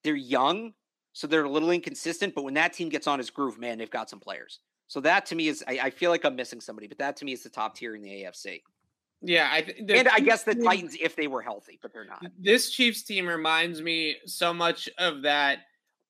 [0.03, 0.73] They're young,
[1.13, 2.33] so they're a little inconsistent.
[2.33, 4.59] But when that team gets on its groove, man, they've got some players.
[4.87, 7.25] So that to me is I, I feel like I'm missing somebody, but that to
[7.25, 8.61] me is the top tier in the AFC.
[9.21, 9.49] yeah.
[9.51, 12.25] I th- and I guess the Titans if they were healthy, but they're not.
[12.39, 15.59] This Chiefs team reminds me so much of that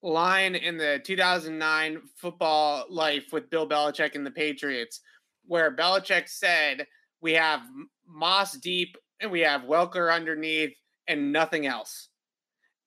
[0.01, 5.01] line in the 2009 football life with Bill Belichick and the Patriots,
[5.45, 6.87] where Belichick said,
[7.21, 7.61] We have
[8.07, 10.75] Moss deep and we have Welker underneath
[11.07, 12.09] and nothing else.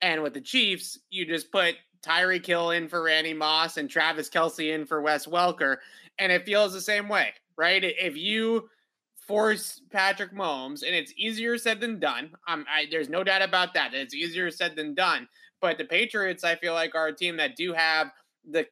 [0.00, 4.28] And with the Chiefs, you just put Tyreek Hill in for Randy Moss and Travis
[4.28, 5.76] Kelce in for Wes Welker.
[6.18, 7.82] And it feels the same way, right?
[7.84, 8.68] If you
[9.26, 12.32] force Patrick Mahomes, and it's easier said than done.
[12.48, 13.94] Um, I, there's no doubt about that.
[13.94, 15.28] It's easier said than done.
[15.62, 18.08] But the Patriots, I feel like, are a team that do have
[18.44, 18.66] the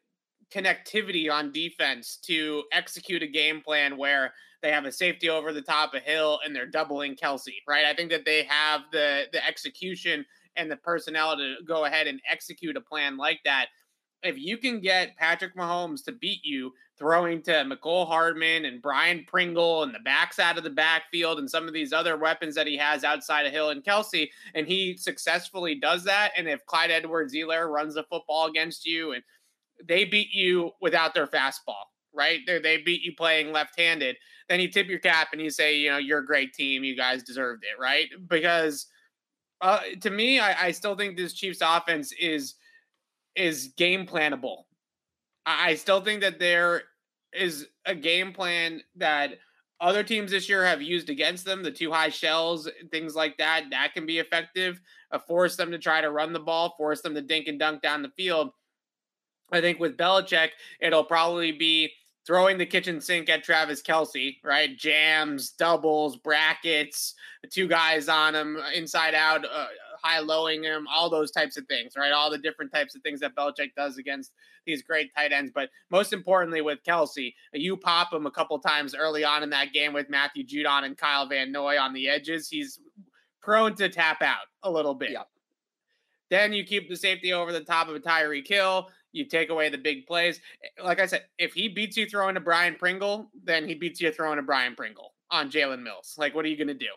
[0.53, 5.63] connectivity on defense to execute a game plan where they have a safety over the
[5.63, 7.87] top of Hill and they're doubling Kelce, right?
[7.87, 10.27] I think that they have the the execution
[10.57, 13.67] and the personnel to go ahead and execute a plan like that.
[14.23, 19.25] If you can get Patrick Mahomes to beat you throwing to Mecole Hardman and Byron
[19.27, 22.67] Pringle and the backs out of the backfield and some of these other weapons that
[22.67, 26.31] he has outside of Hill and Kelce, and he successfully does that.
[26.37, 29.23] And if Clyde Edwards Helaire runs the football against you and
[29.83, 32.41] they beat you without their fastball, right?
[32.47, 34.17] They they beat you playing left-handed.
[34.51, 36.85] Then you tip your cap and you say, you know, you're a great team.
[36.85, 38.09] You guys deserved it, right?
[38.29, 38.87] Because
[39.63, 42.57] uh, to me, I, I still think this Chiefs offense is
[43.37, 44.65] is game planable.
[45.47, 46.83] I I still think that there
[47.33, 49.39] is a game plan that
[49.81, 51.63] other teams this year have used against them.
[51.63, 54.81] The two high shells, things like that, that can be effective.
[55.11, 57.81] Uh, force them to try to run the ball, force them to dink and dunk
[57.81, 58.51] down the field.
[59.53, 61.91] I think with Belichick, it'll probably be
[62.27, 64.77] throwing the kitchen sink at Travis Kelce, right?
[64.77, 67.15] Jams, doubles, brackets,
[67.51, 69.67] two guys on him, inside out, uh,
[70.03, 72.13] high lowing him, all those types of things, right?
[72.13, 74.33] All the different types of things that Belichick does against
[74.67, 75.53] these great tight ends.
[75.55, 79.73] But most importantly, with Kelce, you pop him a couple times early on in that
[79.73, 82.49] game with Matthew Judon and Kyle Van Noy on the edges.
[82.49, 82.81] He's
[83.43, 85.17] prone to tap out a little bit.
[86.31, 88.89] Then you keep the safety over the top of a Tyreek Hill.
[89.13, 90.41] You take away the big plays.
[90.83, 94.13] Like I said, if he beats you throwing to Byron Pringle, then he beats you
[94.13, 96.15] throwing to Byron Pringle on Jalen Mills.
[96.17, 96.91] Like, what are you going to do?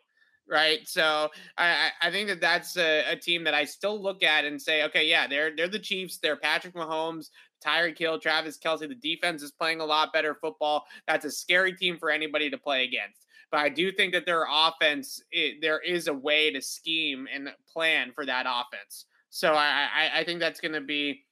[0.47, 0.87] Right.
[0.87, 4.61] So I, I think that that's a, a, team that I still look at and
[4.61, 6.17] say, okay, yeah, they're they're the Chiefs.
[6.17, 7.29] They're Patrick Mahomes,
[7.65, 8.87] Tyreek Hill, Travis Kelce.
[8.87, 10.85] The defense is playing a lot better football.
[11.07, 13.27] That's a scary team for anybody to play against.
[13.51, 17.49] But I do think that their offense, it, there is a way to scheme and
[17.71, 19.05] plan for that offense.
[19.29, 21.23] So I, I, I think that's going to be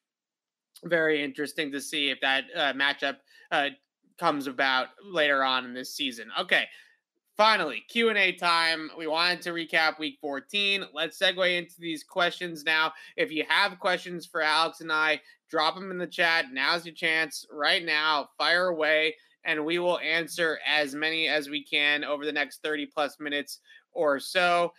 [0.83, 3.17] very interesting to see if that uh, matchup
[3.51, 3.69] uh,
[4.19, 6.29] comes about later on in this season.
[6.39, 6.65] Okay,
[7.37, 12.91] finally q&a time we wanted to recap week 14 let's segue into these questions now
[13.15, 15.19] if you have questions for alex and i
[15.51, 19.99] drop them in the chat now's your chance right now fire away and we will
[19.99, 23.59] answer as many as we can over the next 30 plus minutes
[23.91, 24.71] or so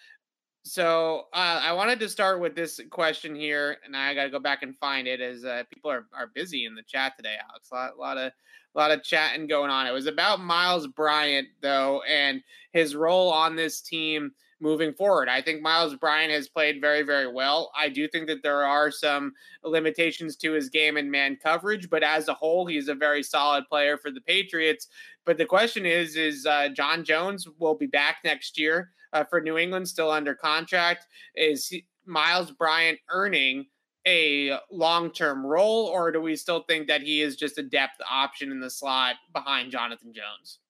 [0.65, 4.39] so uh, I wanted to start with this question here, and I got to go
[4.39, 7.71] back and find it as uh, people are, are busy in the chat today, Alex.
[7.73, 8.33] A lot, a lot of
[8.75, 9.87] a lot of chatting going on.
[9.87, 15.29] It was about Myles Bryant though, and his role on this team moving forward.
[15.29, 17.73] I think Myles Bryant has played very, very well.
[17.77, 22.05] I do think that there are some limitations to his game and man coverage, but
[22.05, 24.87] as a whole, he's a very solid player for the Patriots.
[25.27, 29.41] But the question is, is uh, John Jones will be back next year uh, for
[29.41, 31.07] New England, still under contract.
[31.35, 33.67] Is he, Myles Bryant earning
[34.07, 38.01] a long term role, or do we still think that he is just a depth
[38.09, 40.61] option in the slot behind Jonathan Jones?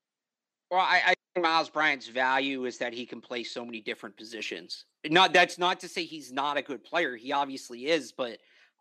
[0.70, 4.84] Well, I, I Myles Bryant's value is that he can play so many different positions.
[5.08, 7.16] Not that's not to say he's not a good player.
[7.16, 8.38] He obviously is, but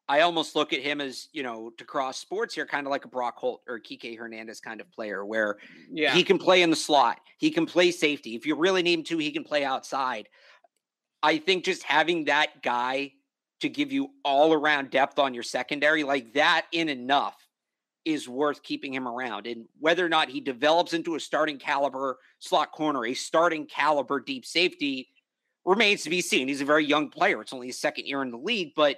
[0.10, 3.06] I almost look at him as, you know, to cross sports here, kind of like
[3.06, 5.58] a Brock Holt or Kike Hernandez kind of player where
[5.90, 6.14] yeah.
[6.14, 7.22] he can play in the slot.
[7.38, 8.36] He can play safety.
[8.36, 10.28] If you really need him to, he can play outside.
[11.24, 13.14] I think just having that guy
[13.62, 17.38] to give you all around depth on your secondary, like that in enough
[18.06, 19.48] is worth keeping him around.
[19.48, 24.20] And whether or not he develops into a starting caliber slot corner, a starting caliber
[24.20, 25.10] deep safety
[25.66, 26.48] remains to be seen.
[26.48, 27.42] He's a very young player.
[27.42, 28.98] It's only his second year in the league, but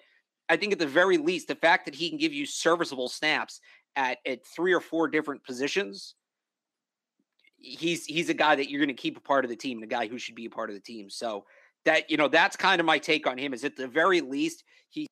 [0.49, 3.59] I think at the very least, the fact that he can give you serviceable snaps
[3.95, 6.15] at at three or four different positions,
[7.57, 9.87] he's he's a guy that you're going to keep a part of the team, the
[9.87, 11.09] guy who should be a part of the team.
[11.09, 11.45] So
[11.85, 14.63] that you know that's kind of my take on him is at the very least
[14.89, 15.07] he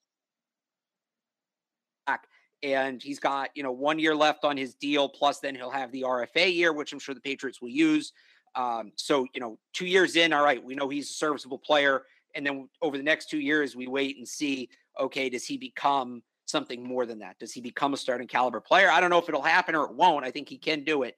[2.64, 5.92] and he's got you know one year left on his deal plus then he'll have
[5.92, 8.14] the rfa year which i'm sure the patriots will use.
[8.54, 12.04] Um, so you know two years in all right we know he's a serviceable player.
[12.34, 14.70] And then over the next two years we wait and see
[15.00, 17.40] okay does he become something more than that?
[17.40, 18.92] Does he become a starting caliber player?
[18.92, 20.26] I don't know if it'll happen or it won't.
[20.26, 21.16] I think he can do it.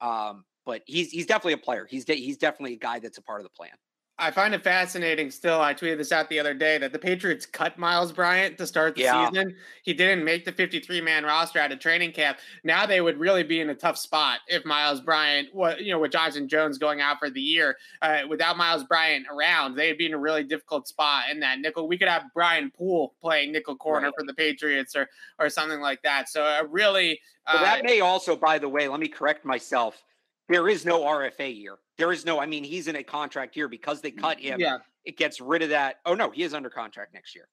[0.00, 1.86] Um, but he's he's definitely a player.
[1.88, 3.70] He's de- he's definitely a guy that's a part of the plan
[4.18, 5.60] I find it fascinating still.
[5.60, 8.94] I tweeted this out the other day that the Patriots cut Myles Bryant to start
[8.94, 9.28] the yeah.
[9.28, 9.54] season.
[9.82, 12.38] He didn't make the 53 man roster at a training camp.
[12.64, 15.48] Now they would really be in a tough spot if Myles Bryant,
[15.78, 17.76] you know, with Jonathan Jones going out for the year.
[18.00, 21.86] Uh, without Myles Bryant around, they'd be in a really difficult spot in that nickel.
[21.86, 24.14] We could have Brian Poole playing nickel corner right.
[24.18, 26.30] for the Patriots or or something like that.
[26.30, 27.20] So uh, really.
[27.46, 30.02] Uh, well, that may also, by the way, let me correct myself.
[30.48, 31.76] There is no RFA year.
[31.98, 34.60] There is no, I mean, he's in a contract year because they cut him.
[34.60, 34.78] Yeah.
[35.04, 35.96] It gets rid of that.
[36.04, 37.48] Oh, no, he is under contract next year.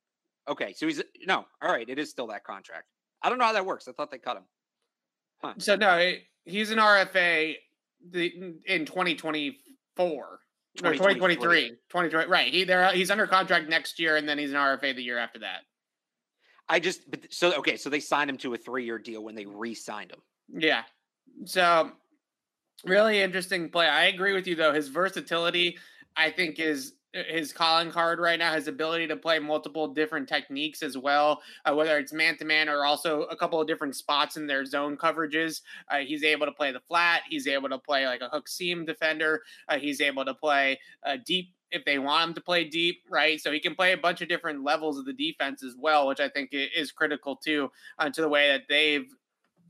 [0.48, 0.74] Okay.
[0.74, 1.90] So he's, no, all right.
[1.90, 2.86] It is still that contract.
[3.22, 3.88] I don't know how that works.
[3.88, 4.44] I thought they cut him.
[5.42, 5.54] Huh.
[5.58, 6.14] So, no,
[6.46, 7.56] he's an RFA
[8.12, 10.40] the, in 2024.
[10.76, 12.52] 2023, 2020, right?
[12.52, 12.92] He there.
[12.92, 15.60] He's under contract next year, and then he's an RFA the year after that.
[16.68, 17.78] I just so okay.
[17.78, 20.22] So they signed him to a three-year deal when they re-signed him.
[20.52, 20.82] Yeah.
[21.46, 21.92] So
[22.86, 23.88] Really interesting play.
[23.88, 24.74] I agree with you though.
[24.74, 25.78] His versatility,
[26.18, 28.54] I think, is uh, his calling card right now.
[28.54, 32.68] His ability to play multiple different techniques as well, uh, whether it's man to man
[32.68, 35.62] or also a couple of different spots in their zone coverages.
[35.90, 37.22] Uh, he's able to play the flat.
[37.30, 39.44] He's able to play like a hook seam defender.
[39.70, 43.40] Uh, he's able to play uh, deep if they want him to play deep, right?
[43.40, 46.20] So he can play a bunch of different levels of the defense as well, which
[46.20, 49.08] I think is critical too uh, to the way that they've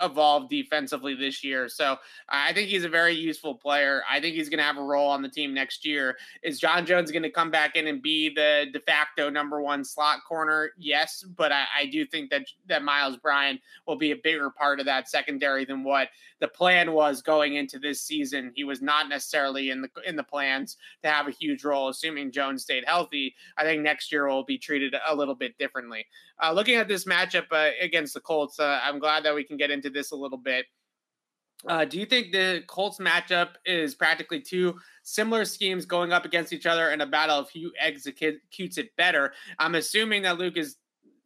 [0.01, 1.69] evolved defensively this year.
[1.69, 1.97] So
[2.29, 4.01] I think he's a very useful player.
[4.09, 6.17] I think he's going to have a role on the team next year.
[6.41, 9.83] Is John Jones going to come back in and be the de facto number one
[9.83, 10.71] slot corner?
[10.77, 14.79] Yes, but I, I do think that that Myles Bryant will be a bigger part
[14.79, 18.51] of that secondary than what the plan was going into this season.
[18.55, 22.31] He was not necessarily in the in the plans to have a huge role, assuming
[22.31, 23.35] Jones stayed healthy.
[23.57, 26.05] I think next year will be treated a little bit differently.
[26.41, 29.55] Uh, looking at this matchup uh, against the Colts, uh, I'm glad that we can
[29.55, 30.65] get into this a little bit.
[31.65, 36.51] Uh, do you think the Colts matchup is practically two similar schemes going up against
[36.51, 39.33] each other in a battle of who executes it better?
[39.59, 40.77] I'm assuming that Luke is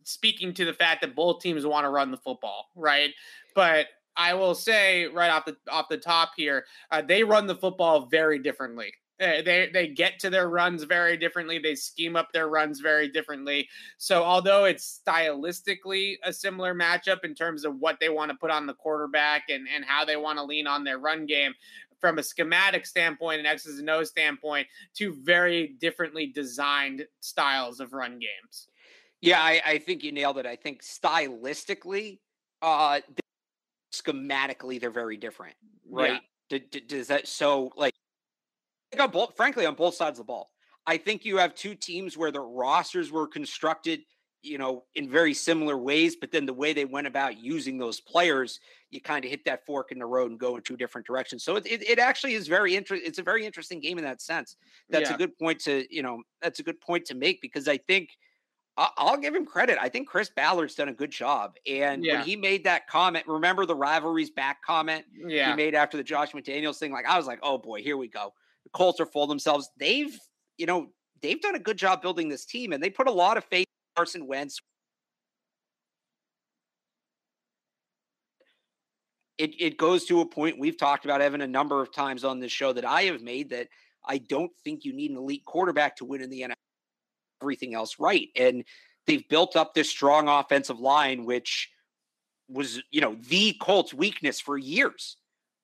[0.04, 3.12] speaking to the fact that both teams want to run the football, right?
[3.56, 7.56] But I will say right off the off the top here, uh, they run the
[7.56, 8.94] football very differently.
[9.20, 11.58] Eh, they they get to their runs very differently.
[11.58, 13.68] They scheme up their runs very differently.
[13.98, 18.52] So although it's stylistically a similar matchup in terms of what they want to put
[18.52, 21.54] on the quarterback and and how they want to lean on their run game,
[22.00, 27.94] from a schematic standpoint and X's and O's standpoint, two very differently designed styles of
[27.94, 28.68] run games.
[29.22, 30.46] Yeah, I, I think you nailed it.
[30.46, 32.20] I think stylistically,
[32.62, 33.00] uh,
[33.92, 35.56] schematically, they're very different,
[35.90, 36.22] right?
[36.50, 36.60] Yeah.
[36.88, 37.94] does that so like
[39.00, 40.50] on both, frankly, on both sides of the ball.
[40.86, 44.02] I think you have two teams where the rosters were constructed,
[44.42, 48.00] you know, in very similar ways, but then the way they went about using those
[48.00, 51.06] players, you kind of hit that fork in the road and go in two different
[51.06, 51.44] directions.
[51.44, 53.06] So it, it, it actually is very interesting.
[53.06, 54.56] It's a very interesting game in that sense.
[54.90, 55.16] That's yeah.
[55.16, 58.12] a good point to, you know, that's a good point to make because I think
[58.78, 59.80] I'll give him credit.
[59.82, 61.56] I think Chris Ballard's done a good job.
[61.68, 62.18] And yeah.
[62.18, 65.50] when he made that comment, remember the rivalries back comment yeah.
[65.50, 66.92] he made after the Josh McDaniels thing?
[66.92, 68.34] Like, I was like, oh boy, here we go.
[68.74, 69.70] Colts are full themselves.
[69.78, 70.18] They've,
[70.58, 70.88] you know,
[71.22, 73.68] they've done a good job building this team, and they put a lot of faith
[73.68, 74.60] in Carson Wentz.
[79.38, 82.40] It, it goes to a point we've talked about Evan a number of times on
[82.40, 83.68] this show that I have made that
[84.04, 86.54] I don't think you need an elite quarterback to win in the NFL.
[87.44, 88.64] Everything else right, and
[89.06, 91.70] they've built up this strong offensive line, which
[92.50, 95.18] was, you know, the Colts' weakness for years.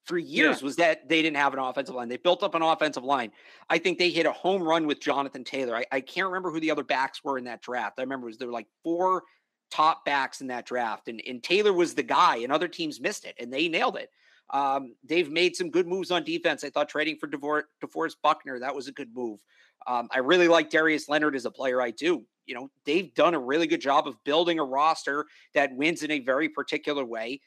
[0.06, 0.66] For years yeah.
[0.66, 2.10] was that they didn't have an offensive line.
[2.10, 3.32] They built up an offensive line.
[3.70, 5.78] I think they hit a home run with Jonathan Taylor.
[5.78, 8.00] I, I can't remember who the other backs were in that draft.
[8.00, 9.24] I remember was there were like four
[9.72, 13.26] top backs in that draft, and, and Taylor was the guy, and other teams missed
[13.26, 14.10] it, and they nailed it.
[14.50, 16.64] Um, they've made some good moves on defense.
[16.64, 19.40] I thought trading for DeVor- DeForest Buckner, that was a good move.
[19.88, 21.82] Um, I really like Darius Leonard as a player.
[21.82, 22.24] I do.
[22.46, 26.12] You know, they've done a really good job of building a roster that wins in
[26.12, 27.40] a very particular way,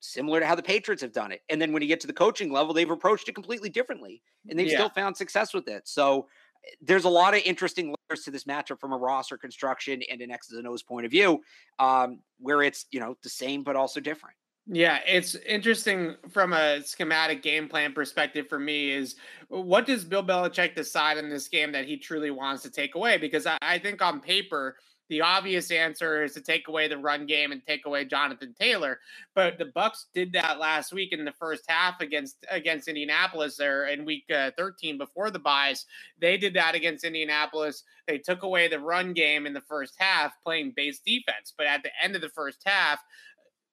[0.00, 1.42] similar to how the Patriots have done it.
[1.48, 4.58] And then when you get to the coaching level, they've approached it completely differently and
[4.58, 4.78] they've yeah.
[4.78, 5.86] still found success with it.
[5.86, 6.26] So
[6.66, 10.20] eh, there's a lot of interesting layers to this matchup from a roster construction and
[10.20, 11.40] an X's and O's point of view,
[11.78, 14.34] um, where it's, you know, the same but also different.
[14.72, 19.16] Yeah, it's interesting from a schematic game plan perspective for me is
[19.48, 23.16] what does Bill Belichick decide in this game that he truly wants to take away?
[23.16, 24.76] Because I, I think on paper,
[25.10, 29.00] the obvious answer is to take away the run game and take away Jonathan Taylor.
[29.34, 33.88] But the Bucks did that last week in the first half against against Indianapolis there
[33.88, 35.84] in week uh, 13 before the buys.
[36.20, 37.82] They did that against Indianapolis.
[38.08, 41.52] They took away the run game in the first half playing base defense.
[41.56, 43.00] But at the end of the first half,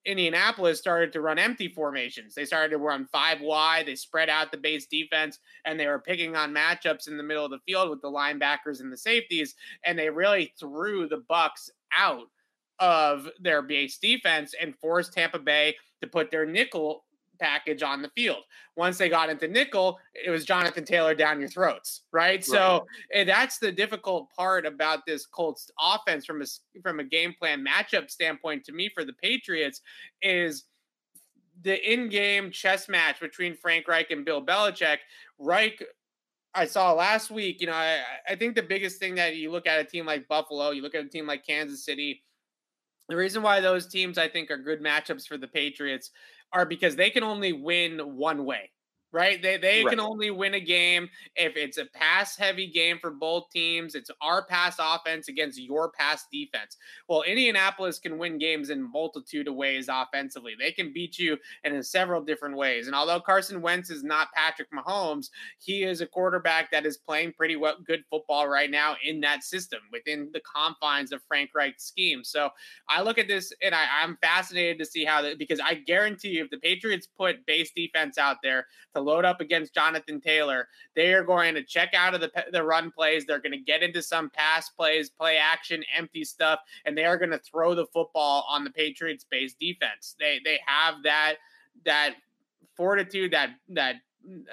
[0.08, 2.34] Indianapolis started to run empty formations.
[2.34, 3.86] They started to run five wide.
[3.86, 7.44] They spread out the base defense and they were picking on matchups in the middle
[7.44, 9.54] of the field with the linebackers and the safeties.
[9.84, 12.28] And they really threw the Bucks out
[12.80, 17.04] of their base defense and forced Tampa Bay to put their nickel
[17.40, 18.44] package on the field.
[18.76, 22.28] Once they got into nickel, it was Jonathan Taylor down your throats, right?
[22.28, 22.46] right.
[22.46, 26.46] So eh, that's the difficult part about this Colts offense from a
[26.82, 29.82] from a game plan matchup standpoint to me for the Patriots
[30.22, 30.66] is
[31.64, 34.98] the in-game chess match between Frank Reich and Bill Belichick.
[35.40, 35.84] Reich
[36.54, 39.68] I saw last week, you know, I, I think the biggest thing that you look
[39.68, 42.24] at a team like Buffalo, you look at a team like Kansas City,
[43.10, 46.12] the reason why those teams I think are good matchups for the Patriots
[46.54, 48.70] are because they can only win one way
[49.18, 49.42] right?
[49.42, 49.90] They they right.
[49.90, 53.96] can only win a game if it's a pass heavy game for both teams.
[53.96, 56.78] It's our pass offense against your pass defense.
[57.10, 60.54] Well, Indianapolis can win games in multitude of ways offensively.
[60.58, 62.86] They can beat you in several different ways.
[62.86, 67.34] And although Carson Wentz is not Patrick Mahomes, he is a quarterback that is playing
[67.34, 71.84] pretty well good football right now in that system within the confines of Frank Reich's
[71.84, 72.24] scheme.
[72.24, 72.52] So
[72.88, 76.30] I look at this and I, I'm fascinated to see how that because I guarantee
[76.30, 80.68] you if the Patriots put base defense out there to load up against Jonathan Taylor,
[80.96, 83.26] they are going to check out of the, the run plays.
[83.26, 87.18] They're going to get into some pass plays, play action, empty stuff, and they are
[87.18, 90.16] going to throw the football on the Patriots base defense.
[90.20, 91.36] They they have that
[91.86, 92.16] that
[92.76, 93.96] fortitude, that that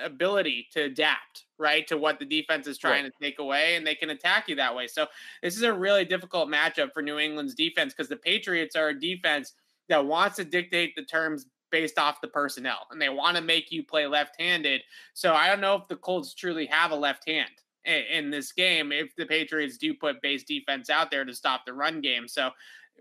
[0.04, 3.12] ability to adapt right to what the defense is trying right.
[3.12, 5.06] to take away and they can attack you that way so
[5.42, 9.00] this is a really difficult matchup for new england's defense because the patriots are a
[9.00, 9.54] defense
[9.88, 13.72] that wants to dictate the terms based off the personnel, and they want to make
[13.72, 14.80] you play left-handed.
[15.12, 17.50] So I don't know if the Colts truly have a left hand
[17.84, 21.72] in, this game if the Patriots do put base defense out there to stop the
[21.72, 22.28] run game.
[22.28, 22.50] So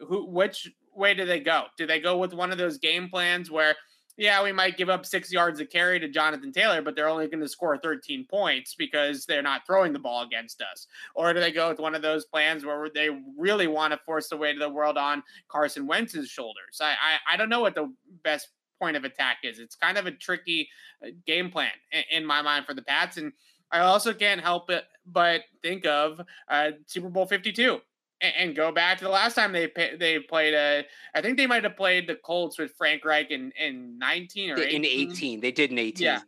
[0.07, 1.65] who which way do they go?
[1.77, 3.75] Do they go with one of those game plans where
[4.17, 7.27] yeah, we might give up six yards of carry to Jonathan Taylor, but they're only
[7.27, 10.85] going to score 13 points because they're not throwing the ball against us?
[11.15, 14.29] Or do they go with one of those plans where they really want to force
[14.29, 16.79] the weight of the world on Carson Wentz's shoulders?
[16.79, 17.91] I, I, I don't know what the
[18.23, 18.49] best
[18.83, 19.59] point of attack is.
[19.59, 20.67] It's kind of a tricky
[21.01, 21.71] uh, game plan
[22.11, 23.15] in, my mind for the Pats.
[23.15, 23.31] And
[23.71, 26.19] I also can't help it but think of
[26.49, 27.79] uh, Super Bowl 52
[28.21, 29.69] and, go back to the last time they
[29.99, 30.79] they played a.
[30.79, 30.83] Uh,
[31.15, 34.59] I think they might have played the Colts with Frank Reich in, in 19 or
[34.59, 34.75] 18.
[34.75, 35.39] In 18.
[35.41, 36.05] They did in 18.
[36.05, 36.19] Yeah.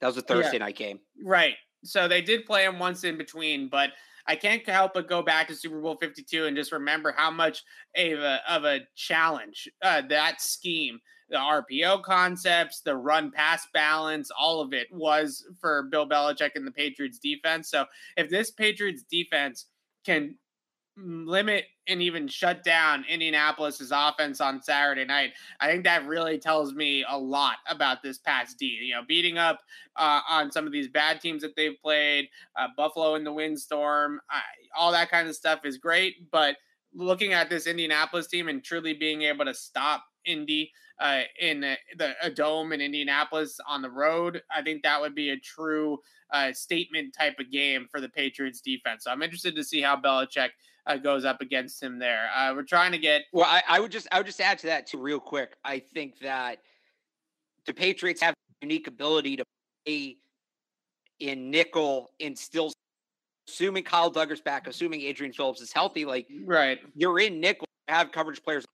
[0.00, 0.58] That was a Thursday yeah.
[0.58, 1.00] night game.
[1.24, 1.54] Right.
[1.82, 3.90] So they did play them once in between, but
[4.28, 7.64] I can't help but go back to Super Bowl 52 and just remember how much
[7.96, 14.30] of a, of a challenge uh, that scheme the RPO concepts, the run pass balance,
[14.30, 17.68] all of it was for Bill Belichick and the Patriots defense.
[17.68, 19.66] So if this Patriots defense
[20.04, 20.36] can
[20.96, 26.74] limit and even shut down Indianapolis's offense on Saturday night, I think that really tells
[26.74, 28.78] me a lot about this past D.
[28.82, 29.60] You know, beating up
[29.96, 34.20] uh, on some of these bad teams that they've played, uh, Buffalo in the windstorm,
[34.32, 34.40] uh,
[34.76, 36.30] all that kind of stuff is great.
[36.30, 36.56] But
[36.96, 41.76] looking at this Indianapolis team and truly being able to stop Indy uh, in the,
[41.98, 44.42] the, a dome in Indianapolis on the road.
[44.54, 45.98] I think that would be a true
[46.32, 49.04] uh, statement type of game for the Patriots defense.
[49.04, 50.48] So I'm interested to see how Belichick
[50.86, 52.28] uh, goes up against him there.
[52.34, 53.22] Uh, we're trying to get.
[53.32, 55.56] Well, I, I, would just I would just add to that too, real quick.
[55.64, 56.58] I think that
[57.66, 59.44] the Patriots have unique ability to
[59.84, 60.16] play
[61.20, 62.72] in nickel and still
[63.56, 68.12] assuming Kyle Dugger's back, assuming Adrian Phillips is healthy, like right, you're in nickel, have
[68.12, 68.66] coverage players.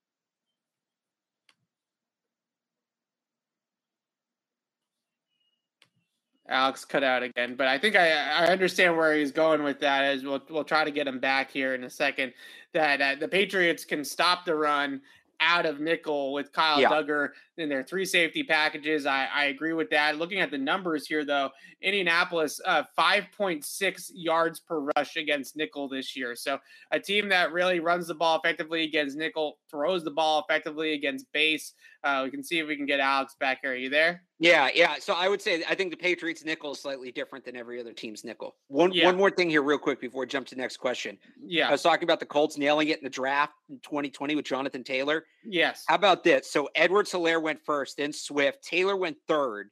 [6.48, 10.04] Alex cut out again, but I think I, I understand where he's going with that.
[10.04, 12.32] As we'll we'll try to get him back here in a second.
[12.74, 15.00] That uh, the Patriots can stop the run
[15.42, 16.88] out of nickel with Kyle yeah.
[16.88, 19.04] Dugger in their three safety packages.
[19.04, 20.16] I, I agree with that.
[20.16, 21.50] Looking at the numbers here, though,
[21.82, 26.36] Indianapolis, uh, 5.6 yards per rush against nickel this year.
[26.36, 26.58] So
[26.92, 31.30] a team that really runs the ball effectively against nickel, throws the ball effectively against
[31.32, 31.74] base.
[32.04, 33.72] Uh, we can see if we can get Alex back here.
[33.72, 34.24] Are you there?
[34.40, 34.96] Yeah, yeah.
[34.98, 37.92] So I would say I think the Patriots nickel is slightly different than every other
[37.92, 38.56] team's nickel.
[38.66, 39.06] One yeah.
[39.06, 41.16] one more thing here, real quick, before we jump to the next question.
[41.40, 44.44] Yeah, I was talking about the Colts nailing it in the draft in 2020 with
[44.44, 45.24] Jonathan Taylor.
[45.44, 45.84] Yes.
[45.86, 46.50] How about this?
[46.50, 48.64] So Edwards-Helaire went first, then Swift.
[48.64, 49.68] Taylor went third.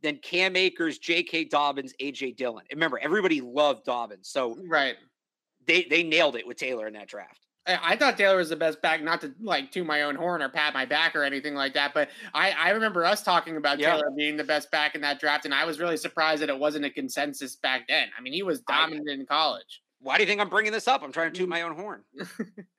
[0.00, 1.46] Then Cam Akers, J.K.
[1.46, 2.32] Dobbins, A.J.
[2.32, 2.64] Dillon.
[2.70, 4.94] remember, everybody loved Dobbins, so right,
[5.66, 7.47] they they nailed it with Taylor in that draft.
[7.68, 10.48] I thought Taylor was the best back, not to like to my own horn or
[10.48, 11.92] pat my back or anything like that.
[11.92, 13.92] But I, I remember us talking about yeah.
[13.92, 16.58] Taylor being the best back in that draft, and I was really surprised that it
[16.58, 18.08] wasn't a consensus back then.
[18.16, 19.82] I mean, he was dominant I, in college.
[20.00, 21.02] Why do you think I'm bringing this up?
[21.02, 21.50] I'm trying to toot mm.
[21.50, 22.02] my own horn.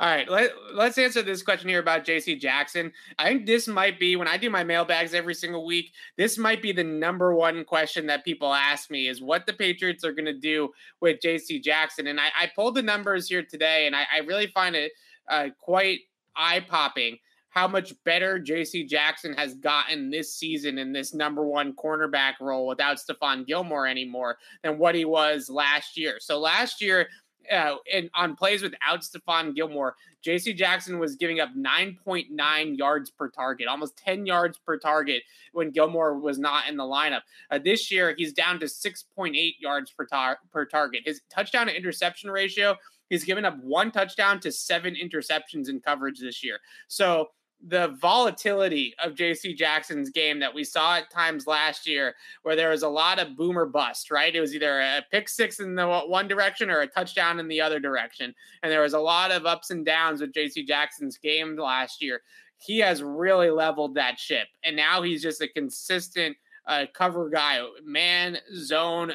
[0.00, 2.92] All right, let, let's answer this question here about JC Jackson.
[3.18, 6.60] I think this might be when I do my mailbags every single week, this might
[6.60, 10.26] be the number one question that people ask me is what the Patriots are going
[10.26, 12.06] to do with JC Jackson.
[12.08, 14.92] And I, I, pulled the numbers here today, and I, I really find it
[15.28, 16.00] uh, quite
[16.36, 17.18] eye popping
[17.56, 22.66] how much better JC Jackson has gotten this season in this number one cornerback role
[22.66, 26.18] without Stephon Gilmore anymore than what he was last year.
[26.20, 27.08] So last year,
[27.52, 30.52] uh, and on plays without Stephon Gilmore, J.C.
[30.52, 35.22] Jackson was giving up 9.9 yards per target, almost 10 yards per target
[35.52, 37.22] when Gilmore was not in the lineup.
[37.50, 41.02] Uh, this year, he's down to 6.8 yards per, tar- per target.
[41.04, 42.76] His touchdown to interception ratio,
[43.08, 46.58] he's given up one touchdown to seven interceptions in coverage this year.
[46.88, 47.28] So
[47.64, 52.70] the volatility of JC Jackson's game that we saw at times last year, where there
[52.70, 54.34] was a lot of boomer bust, right?
[54.34, 57.60] It was either a pick six in the one direction or a touchdown in the
[57.60, 58.34] other direction.
[58.62, 62.22] And there was a lot of ups and downs with JC Jackson's game last year.
[62.58, 64.48] He has really leveled that ship.
[64.64, 66.36] And now he's just a consistent
[66.66, 69.12] uh, cover guy, man, zone,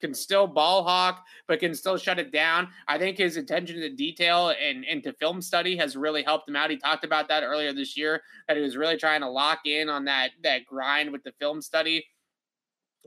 [0.00, 2.68] can still ball hawk, but can still shut it down.
[2.88, 6.56] I think his attention to detail and, and to film study has really helped him
[6.56, 6.70] out.
[6.70, 9.88] He talked about that earlier this year, that he was really trying to lock in
[9.88, 12.04] on that that grind with the film study.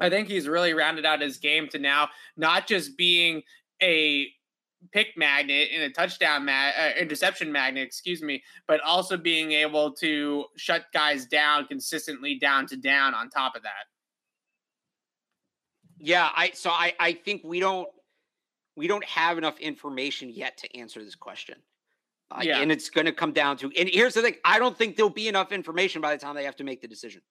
[0.02, 3.42] I think he's really rounded out his game to now not just being
[3.82, 4.28] a
[4.94, 9.92] pick magnet and a touchdown ma- uh, interception magnet, excuse me, but also being able
[9.92, 13.88] to shut guys down consistently down to down on top of that.
[16.00, 17.88] Yeah, I so I I think we don't
[18.76, 21.58] we don't have enough information yet to answer this question.
[22.32, 22.62] Uh, yeah.
[22.62, 25.10] And it's going to come down to, and here's the thing I don't think there'll
[25.10, 27.22] be enough information by the time they have to make the decision.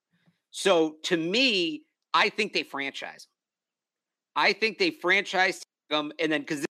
[0.50, 3.28] So to me, I think they franchise.
[4.34, 6.64] I think they franchise them, and then because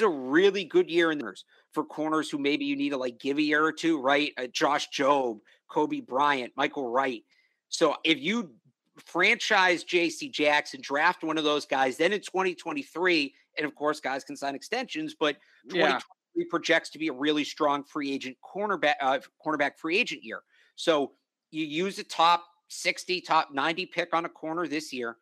[0.00, 1.34] is a really good year in the
[1.72, 4.32] for corners who maybe you need to like give a year or two, right?
[4.38, 5.40] Uh, Josh Jobe,
[5.70, 7.22] Kobe Bryant, Michael Wright.
[7.68, 8.50] So if you
[8.98, 11.96] franchise JC Jackson, draft one of those guys.
[11.96, 15.36] Then in 2023, and of course, guys can sign extensions, but
[15.68, 16.00] 2023
[16.34, 16.44] yeah.
[16.50, 20.42] projects to be a really strong free agent cornerback, uh, cornerback free agent year.
[20.76, 21.12] So
[21.50, 25.16] you use a top 60, top 90 pick on a corner this year.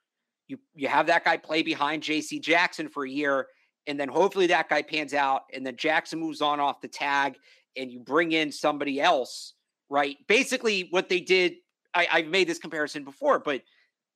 [0.47, 3.49] You you have that guy play behind JC Jackson for a year,
[3.87, 7.37] and then hopefully that guy pans out, and then Jackson moves on off the tag,
[7.77, 9.55] and you bring in somebody else,
[9.91, 10.16] right?
[10.27, 11.57] Basically, what they did
[11.95, 13.62] I, I've made this comparison before, but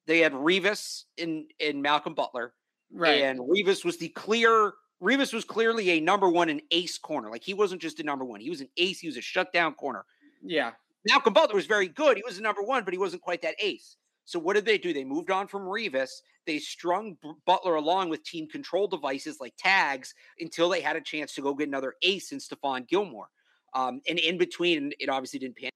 [0.07, 2.55] they had Revis in in Malcolm Butler,
[2.93, 3.23] right?
[3.23, 4.73] And Revis was the clear.
[5.03, 7.31] Revis was clearly a number one and ace corner.
[7.31, 9.01] Like he wasn't just a number one; he was an ace.
[9.01, 10.05] He was a shutdown corner.
[10.43, 10.73] Yeah.
[11.09, 12.16] Malcolm Butler was very good.
[12.16, 13.97] He was a number one, but he wasn't quite that ace.
[14.25, 14.93] So what did they do?
[14.93, 16.11] They moved on from Revis.
[16.47, 21.35] They strung Butler along with team control devices like tags until they had a chance
[21.35, 23.29] to go get another ace in Stephon Gilmore.
[23.75, 25.70] Um, and in between, it obviously didn't pan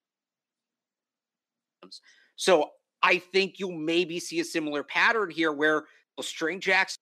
[2.37, 2.71] so
[3.03, 5.85] I think you'll maybe see a similar pattern here where
[6.17, 6.99] they'll string Jackson.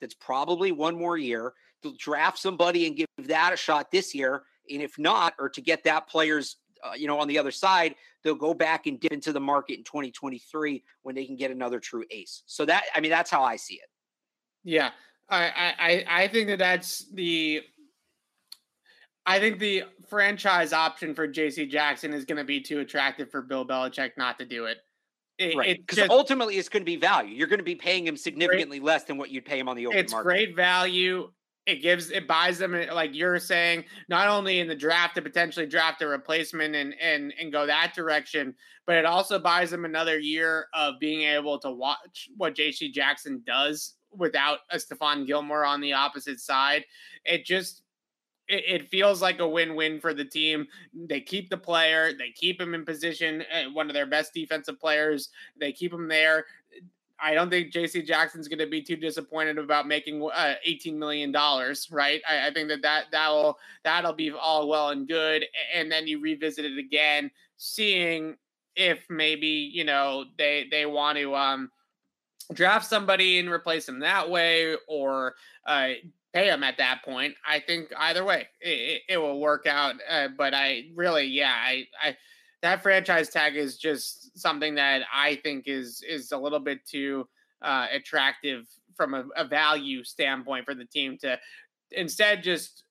[0.00, 1.52] That's probably one more year.
[1.82, 4.42] They'll draft somebody and give that a shot this year.
[4.70, 7.94] And if not, or to get that player's, uh, you know, on the other side,
[8.22, 11.80] they'll go back and dip into the market in 2023 when they can get another
[11.80, 12.42] true ace.
[12.46, 13.88] So that, I mean, that's how I see it.
[14.64, 14.90] Yeah.
[15.28, 17.62] I, I, I think that that's the
[19.26, 23.42] I think the franchise option for JC Jackson is going to be too attractive for
[23.42, 24.78] Bill Belichick not to do it.
[25.38, 25.78] It, right.
[25.86, 27.34] Because ultimately, it's going to be value.
[27.34, 28.86] You're going to be paying him significantly great.
[28.86, 30.28] less than what you'd pay him on the open it's market.
[30.28, 31.30] It's great value.
[31.64, 35.66] It gives it buys them like you're saying, not only in the draft to potentially
[35.66, 38.54] draft a replacement and and and go that direction,
[38.84, 43.42] but it also buys them another year of being able to watch what JC Jackson
[43.46, 46.84] does without a Stephon Gilmore on the opposite side.
[47.24, 47.82] It just
[48.48, 50.66] it, feels like a win-win for the team.
[50.94, 54.80] They keep the player, they keep him in position, eh, one of their best defensive
[54.80, 55.30] players.
[55.58, 56.44] They keep him there.
[57.24, 58.02] I don't think J.C.
[58.02, 62.20] Jackson's going to be too disappointed about making uh, eighteen million dollars, right?
[62.28, 66.20] I, I, think that that that'll that'll be all well and good, and then you
[66.20, 68.36] revisit it again, seeing
[68.74, 71.70] if maybe you know they they want to um
[72.52, 75.34] draft somebody and replace him that way, or
[75.66, 75.90] uh,
[76.32, 77.34] pay him at that point.
[77.46, 79.96] I think either way, it, it will work out.
[80.08, 82.16] Uh, but I really, yeah, I, I,
[82.62, 87.28] that franchise tag is just something that I think is is a little bit too
[87.60, 88.66] uh, attractive
[88.96, 91.38] from a, a value standpoint for the team to
[91.90, 92.84] instead just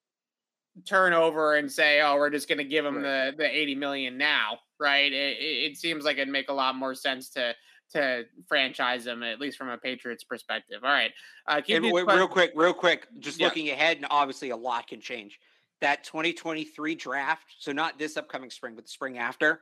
[0.87, 3.31] turn over and say, "Oh, we're just going to give him right.
[3.31, 5.11] the the eighty million now." Right?
[5.11, 7.53] It, it, seems like it'd make a lot more sense to
[7.93, 10.79] to franchise him, at least from a Patriots perspective.
[10.83, 11.11] All right.
[11.47, 13.47] Uh, and wait, real quick, real quick, just yeah.
[13.47, 15.39] looking ahead, and obviously a lot can change.
[15.81, 19.61] That 2023 draft, so not this upcoming spring, but the spring after,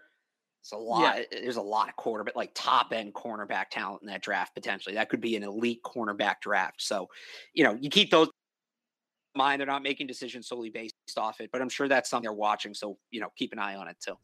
[0.62, 1.18] it's a lot.
[1.18, 1.24] Yeah.
[1.32, 4.96] There's a lot of quarterback, like top end cornerback talent in that draft potentially.
[4.96, 6.82] That could be an elite cornerback draft.
[6.82, 7.08] So,
[7.54, 9.60] you know, you keep those in mind.
[9.60, 12.74] They're not making decisions solely based off it, but I'm sure that's something they're watching.
[12.74, 14.18] So, you know, keep an eye on it too.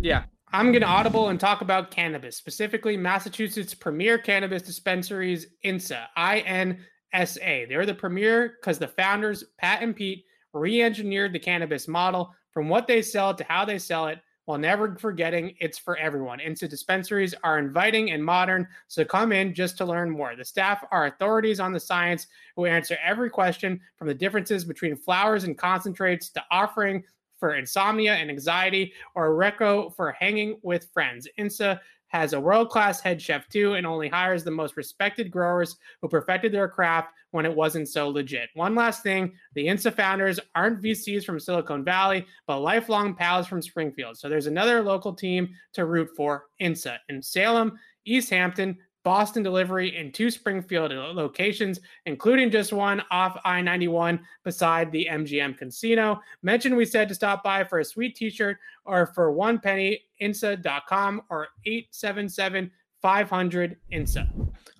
[0.00, 0.24] Yeah.
[0.52, 6.40] I'm going to audible and talk about cannabis, specifically Massachusetts premier cannabis dispensaries, INSA, I
[6.40, 7.66] N S A.
[7.66, 12.68] They're the premier because the founders, Pat and Pete, re engineered the cannabis model from
[12.68, 16.40] what they sell to how they sell it while never forgetting it's for everyone.
[16.40, 20.34] INSA dispensaries are inviting and modern, so come in just to learn more.
[20.34, 22.26] The staff are authorities on the science
[22.56, 27.04] who answer every question from the differences between flowers and concentrates to offering
[27.40, 31.26] for insomnia and anxiety, or Reco for hanging with friends.
[31.38, 31.80] INSA
[32.10, 36.08] has a world class head chef too and only hires the most respected growers who
[36.08, 38.50] perfected their craft when it wasn't so legit.
[38.54, 43.62] One last thing the INSA founders aren't VCs from Silicon Valley, but lifelong pals from
[43.62, 44.18] Springfield.
[44.18, 49.96] So there's another local team to root for INSA in Salem, East Hampton, Boston delivery
[49.96, 56.20] in two Springfield locations, including just one off I 91 beside the MGM Casino.
[56.42, 60.00] Mention we said to stop by for a sweet t shirt or for one penny,
[60.20, 62.70] INSA.com or 877
[63.02, 64.28] 500 INSA.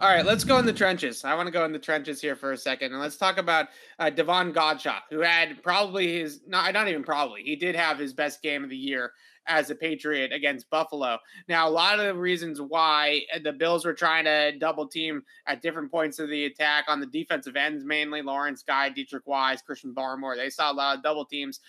[0.00, 1.24] All right, let's go in the trenches.
[1.24, 3.68] I want to go in the trenches here for a second, and let's talk about
[3.98, 8.12] uh, Davon Godchaux, who had probably his not not even probably he did have his
[8.12, 9.12] best game of the year
[9.50, 11.18] as a Patriot against Buffalo.
[11.48, 15.60] Now, a lot of the reasons why the Bills were trying to double team at
[15.60, 19.92] different points of the attack on the defensive ends, mainly Lawrence Guy, Deatrich Wise, Christian
[19.92, 21.60] Barmore, they saw a lot of double teams.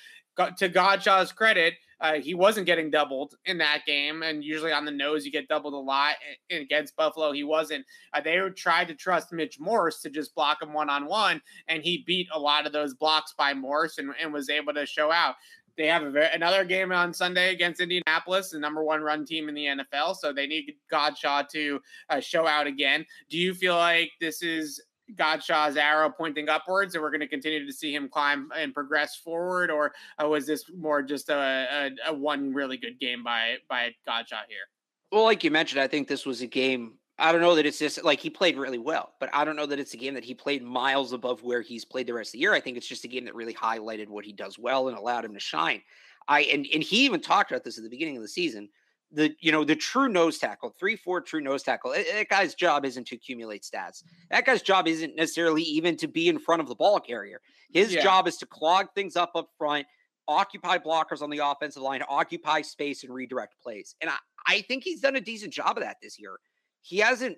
[0.57, 4.91] To Godchaux's credit, uh, he wasn't getting doubled in that game, and usually on the
[4.91, 6.15] nose you get doubled a lot.
[6.49, 7.86] And against Buffalo, he wasn't.
[8.11, 11.84] Uh, they tried to trust Mitch Morse to just block him one on one, and
[11.84, 15.11] he beat a lot of those blocks by Morse and, and was able to show
[15.11, 15.36] out.
[15.78, 19.55] They have very, another game on Sunday against Indianapolis, the number one run team in
[19.55, 20.15] the NFL.
[20.15, 23.05] So they need Godchaux to uh, show out again.
[23.30, 24.82] Do you feel like this is
[25.15, 29.15] Godchaux's arrow pointing upwards, and we're going to continue to see him climb and progress
[29.15, 33.57] forward, or uh, was this more just a, a, a, one really good game by
[33.69, 34.67] by Godchaux here?
[35.11, 37.78] Well, like you mentioned, I think this was a game I don't know that it's
[37.78, 40.24] just like he played really well, but I don't know that it's a game that
[40.24, 42.53] he played miles above where he's played the rest of the year.
[42.53, 45.24] I think it's just a game that really highlighted what he does well and allowed
[45.24, 45.84] him to shine.
[46.28, 48.69] I and and he even talked about this at the beginning of the season.
[49.11, 51.93] The you know the true nose tackle, three four true nose tackle.
[51.93, 54.03] Eh, eh, that guy's job isn't to accumulate stats.
[54.32, 57.41] That guy's job isn't necessarily even to be in front of the ball carrier.
[57.72, 58.03] His yeah.
[58.03, 59.86] job is to clog things up up front,
[60.28, 63.95] occupy blockers on the offensive line, occupy space, and redirect plays.
[64.01, 64.17] And I
[64.47, 66.39] I think he's done a decent job of that this year
[66.82, 67.38] he hasn't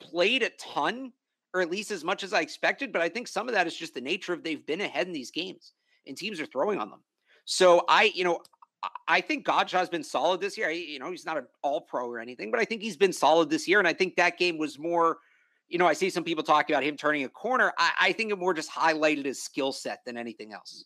[0.00, 1.12] played a ton,
[1.52, 2.92] or at least as much as I expected.
[2.92, 5.12] But I think some of that is just the nature of they've been ahead in
[5.12, 5.72] these games
[6.06, 7.00] and teams are throwing on them.
[7.44, 8.40] So I, you know,
[9.08, 10.70] I think Godchaux's been solid this year.
[10.70, 13.50] you know, he's not an all pro or anything, but I think he's been solid
[13.50, 13.78] this year.
[13.78, 15.18] And I think that game was more,
[15.68, 17.72] you know, I see some people talking about him turning a corner.
[17.78, 20.84] I, I think it more just highlighted his skill set than anything else.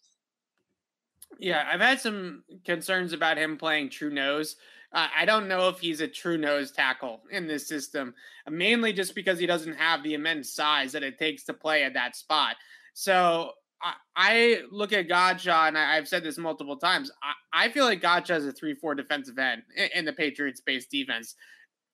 [1.39, 4.57] Yeah, I've had some concerns about him playing true nose.
[4.93, 8.15] Uh, I don't know if he's a true nose tackle in this system,
[8.49, 11.95] mainly just because he doesn't have the immense size that it takes to play at
[11.95, 12.57] that spot.
[12.95, 17.11] So I, I look at Godchaux, and I, have said this multiple times.
[17.23, 20.61] I, I feel like Godchaux is a 3 4 defensive end in, in the Patriots
[20.61, 21.35] base defense.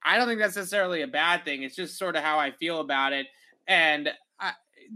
[0.05, 1.63] I don't think that's necessarily a bad thing.
[1.63, 3.27] It's just sort of how I feel about it.
[3.67, 4.53] And I,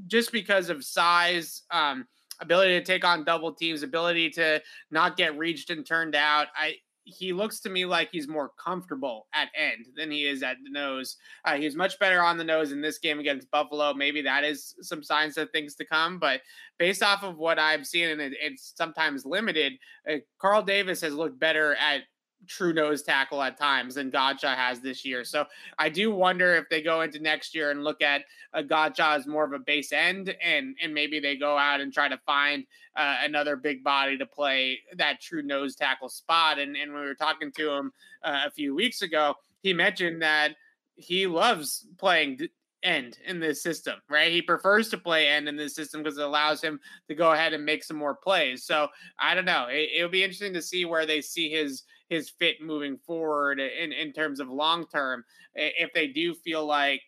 [0.06, 2.06] just because of size, um,
[2.40, 6.76] ability to take on double teams, ability to not get reached and turned out, I
[7.08, 10.70] he looks to me like he's more comfortable at end than he is at the
[10.70, 11.16] nose.
[11.44, 13.94] Uh, he's much better on the nose in this game against Buffalo.
[13.94, 16.18] Maybe that is some signs of things to come.
[16.18, 16.42] But
[16.78, 19.72] based off of what I've seen, and it, it's sometimes limited,
[20.10, 22.02] uh, Carl Davis has looked better at
[22.46, 25.24] true nose tackle at times than Godchaux has this year.
[25.24, 25.44] So
[25.78, 28.22] I do wonder if they go into next year and look at
[28.52, 31.92] a Godchaux as more of a base end, and and maybe they go out and
[31.92, 32.64] try to find
[32.96, 36.58] uh, another big body to play that true nose tackle spot.
[36.58, 40.22] And and when we were talking to him uh, a few weeks ago, he mentioned
[40.22, 40.56] that
[40.94, 42.48] he loves playing
[42.82, 44.32] end in this system, right?
[44.32, 47.52] He prefers to play end in this system because it allows him to go ahead
[47.52, 48.64] and make some more plays.
[48.64, 49.66] So I don't know.
[49.68, 53.92] It, it'll be interesting to see where they see his his fit moving forward in,
[53.92, 55.24] in terms of long term.
[55.54, 57.02] If they do feel like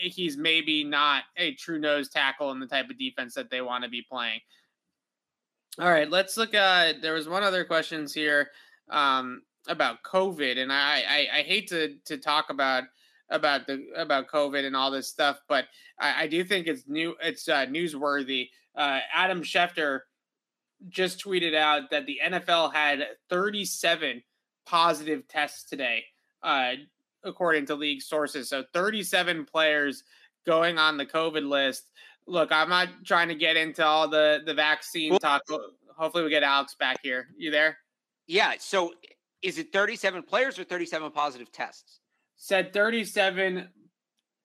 [0.00, 3.84] he's maybe not a true nose tackle in the type of defense that they want
[3.84, 4.40] to be playing.
[5.78, 7.00] All right, let's look at.
[7.00, 8.50] There was one other questions here
[8.90, 12.84] um, about COVID, and I, I, I hate to to talk about
[13.30, 15.64] about the about COVID and all this stuff, but
[15.98, 17.14] I, I do think it's new.
[17.22, 18.50] It's uh, newsworthy.
[18.76, 20.00] Uh, Adam Schefter
[20.88, 24.22] just tweeted out that the NFL had 37
[24.66, 26.04] positive tests today,
[26.42, 26.72] uh,
[27.24, 28.48] according to league sources.
[28.48, 30.04] So 37 players
[30.46, 31.90] going on the COVID list.
[32.26, 35.42] Look, I'm not trying to get into all the the vaccine talk.
[35.96, 37.26] Hopefully, we get Alex back here.
[37.36, 37.78] You there?
[38.28, 38.54] Yeah.
[38.58, 38.92] So,
[39.42, 42.00] is it 37 players or 37 positive tests?
[42.36, 43.68] Said 37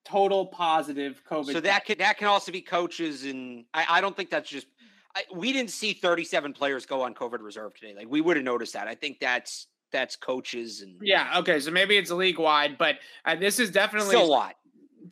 [0.07, 1.51] total positive COVID.
[1.51, 4.67] So that can that can also be coaches, and I, I don't think that's just
[5.17, 7.95] I, we didn't see 37 players go on COVID reserve today.
[7.95, 8.87] Like we would have noticed that.
[8.87, 11.39] I think that's that's coaches and yeah.
[11.39, 14.55] Okay, so maybe it's league wide, but uh, this is definitely a lot.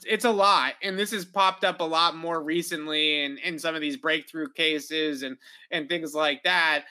[0.06, 3.74] It's a lot, and this has popped up a lot more recently in in some
[3.74, 5.38] of these breakthrough cases and
[5.72, 6.86] and things like that.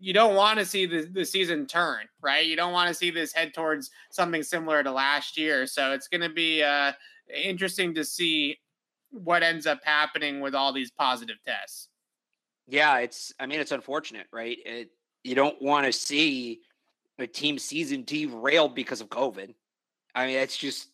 [0.00, 2.44] You don't want to see the, the season turn, right?
[2.44, 5.66] You don't want to see this head towards something similar to last year.
[5.66, 6.92] So it's going to be uh,
[7.32, 8.58] interesting to see
[9.10, 11.88] what ends up happening with all these positive tests.
[12.66, 13.32] Yeah, it's.
[13.38, 14.56] I mean, it's unfortunate, right?
[14.64, 14.90] It,
[15.22, 16.60] you don't want to see
[17.18, 19.54] a team season derailed because of COVID.
[20.14, 20.88] I mean, it's just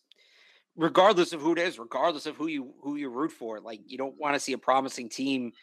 [0.75, 3.59] regardless of who it is, regardless of who you who you root for.
[3.59, 5.53] Like, you don't want to see a promising team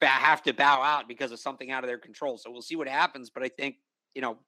[0.00, 2.36] have to bow out because of something out of their control.
[2.36, 3.30] So we'll see what happens.
[3.30, 3.76] But I think
[4.14, 4.38] you know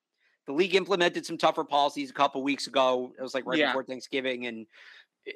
[0.47, 3.13] the league implemented some tougher policies a couple weeks ago.
[3.19, 3.69] It was like right yeah.
[3.69, 4.67] before Thanksgiving, and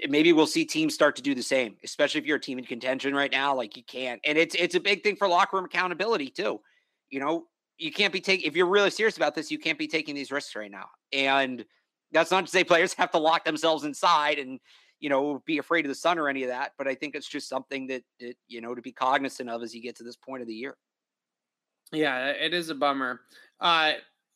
[0.08, 2.64] maybe we'll see teams start to do the same, especially if you're a team in
[2.64, 3.54] contention right now.
[3.54, 6.60] Like you can't, and it's it's a big thing for locker room accountability too.
[7.10, 7.46] You know,
[7.78, 10.30] you can't be taking if you're really serious about this, you can't be taking these
[10.30, 10.86] risks right now.
[11.12, 11.64] And
[12.12, 14.60] that's not to say players have to lock themselves inside and
[15.00, 16.72] you know be afraid of the sun or any of that.
[16.76, 19.74] But I think it's just something that, that you know to be cognizant of as
[19.74, 20.76] you get to this point of the year.
[21.92, 23.20] Yeah, it is a bummer.
[23.60, 23.92] Uh,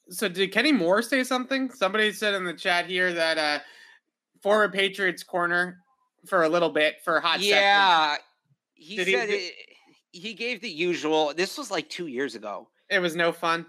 [0.09, 1.71] so did Kenny Moore say something?
[1.71, 3.59] Somebody said in the chat here that uh,
[4.43, 5.79] former Patriots corner
[6.27, 8.17] for a little bit for a hot yeah,
[8.75, 9.55] he Did said he, it,
[10.13, 11.33] he gave the usual.
[11.35, 12.69] This was like two years ago.
[12.91, 13.67] It was no fun.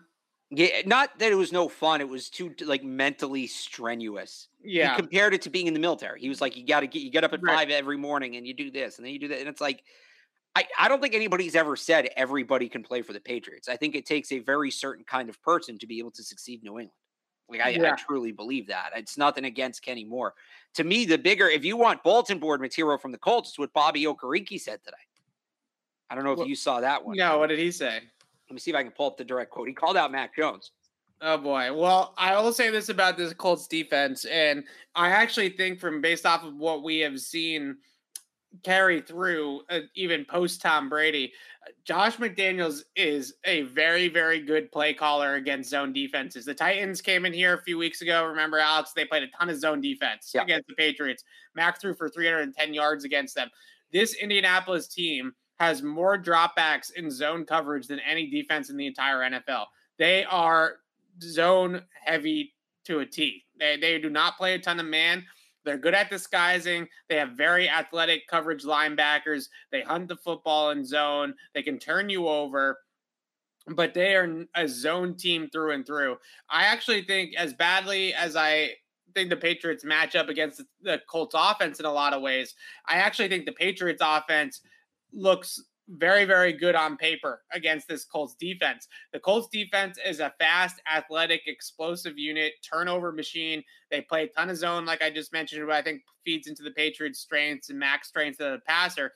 [0.49, 2.01] Yeah, not that it was no fun.
[2.01, 4.49] It was too like mentally strenuous.
[4.63, 6.19] Yeah, he compared it to being in the military.
[6.19, 7.55] He was like, "You got to get you get up at right.
[7.55, 9.83] five every morning and you do this and then you do that." And it's like,
[10.55, 13.67] I I don't think anybody's ever said everybody can play for the Patriots.
[13.67, 16.59] I think it takes a very certain kind of person to be able to succeed
[16.59, 16.91] in New England.
[17.49, 17.93] Like I, yeah.
[17.93, 18.91] I, truly believe that.
[18.95, 20.33] It's nothing against Kenny Moore.
[20.75, 23.73] To me, the bigger if you want bulletin board material from the Colts, it's what
[23.73, 24.97] Bobby Okereke said today.
[26.09, 27.17] I don't know if well, you saw that one.
[27.17, 28.01] No, what did he say?
[28.49, 29.67] Let me see if I can pull up the direct quote.
[29.67, 30.71] He called out Mac Jones.
[31.21, 31.73] Oh boy.
[31.73, 34.63] Well, I will say this about this Colts defense, and
[34.93, 37.77] I actually think from based off of what we have seen
[38.61, 41.31] carry through uh, even post Tom Brady.
[41.83, 46.45] Josh McDaniels is a very, very good play caller against zone defenses.
[46.45, 48.25] The Titans came in here a few weeks ago.
[48.25, 50.43] Remember, Alex, they played a ton of zone defense yeah.
[50.43, 51.23] against the Patriots.
[51.55, 53.49] Mac threw for 310 yards against them.
[53.91, 59.19] This Indianapolis team has more dropbacks in zone coverage than any defense in the entire
[59.19, 59.65] NFL.
[59.97, 60.77] They are
[61.21, 62.53] zone heavy
[62.85, 63.45] to a T.
[63.59, 65.25] They, they do not play a ton of man.
[65.65, 66.87] They're good at disguising.
[67.09, 69.47] They have very athletic coverage linebackers.
[69.71, 71.33] They hunt the football in zone.
[71.53, 72.79] They can turn you over,
[73.67, 76.17] but they are a zone team through and through.
[76.49, 78.71] I actually think, as badly as I
[79.15, 82.55] think the Patriots match up against the Colts offense in a lot of ways,
[82.87, 84.61] I actually think the Patriots offense
[85.13, 88.87] looks very, very good on paper against this Colts defense.
[89.11, 93.63] The Colts defense is a fast, athletic, explosive unit, turnover machine.
[93.91, 96.63] They play a ton of zone, like I just mentioned, but I think feeds into
[96.63, 99.11] the Patriots' strengths and max strengths of the passer.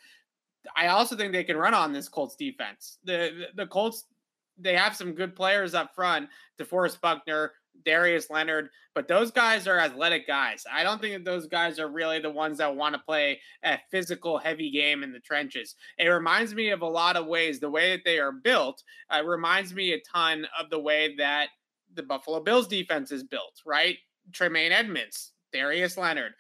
[0.76, 2.97] I also think they can run on this Colts defense.
[3.05, 4.05] The, the, the Colts,
[4.57, 6.30] they have some good players up front.
[6.59, 7.53] DeForest Buckner,
[7.86, 10.65] Darius Leonard, but those guys are athletic guys.
[10.71, 13.78] I don't think that those guys are really the ones that want to play a
[13.91, 15.75] physical, heavy game in the trenches.
[15.97, 18.84] It reminds me of a lot of ways the way that they are built.
[19.09, 21.49] Uh, reminds me a ton of the way that
[21.93, 23.61] the Buffalo Bills defense is built.
[23.65, 23.97] Right,
[24.32, 26.34] Tremaine Edmunds, Darius Leonard.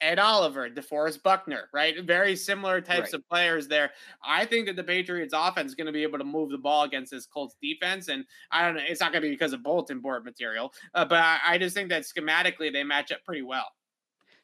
[0.00, 2.02] Ed Oliver, DeForest Buckner, right?
[2.04, 3.14] Very similar types right.
[3.14, 3.90] of players there.
[4.24, 6.84] I think that the Patriots offense is going to be able to move the ball
[6.84, 8.08] against this Colts defense.
[8.08, 11.04] And I don't know, it's not going to be because of bulletin board material, uh,
[11.04, 13.66] but I, I, just think that schematically they match up pretty well.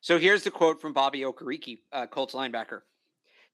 [0.01, 2.81] So here's the quote from Bobby Okereke, uh, Colts linebacker.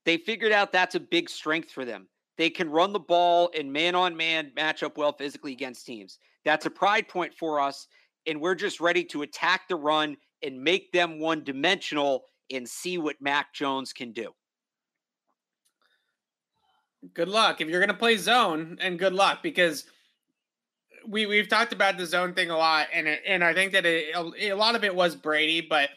[0.04, 2.08] They figured out that's a big strength for them.
[2.36, 6.18] They can run the ball and man on man match up well physically against teams.
[6.44, 7.86] That's a pride point for us.
[8.26, 12.98] And we're just ready to attack the run and make them one dimensional and see
[12.98, 14.32] what Mac Jones can do.
[17.14, 17.60] Good luck.
[17.60, 19.84] If you're going to play zone, and good luck because
[21.06, 24.14] we we've talked about the zone thing a lot, and and I think that it,
[24.14, 25.90] a lot of it was Brady, but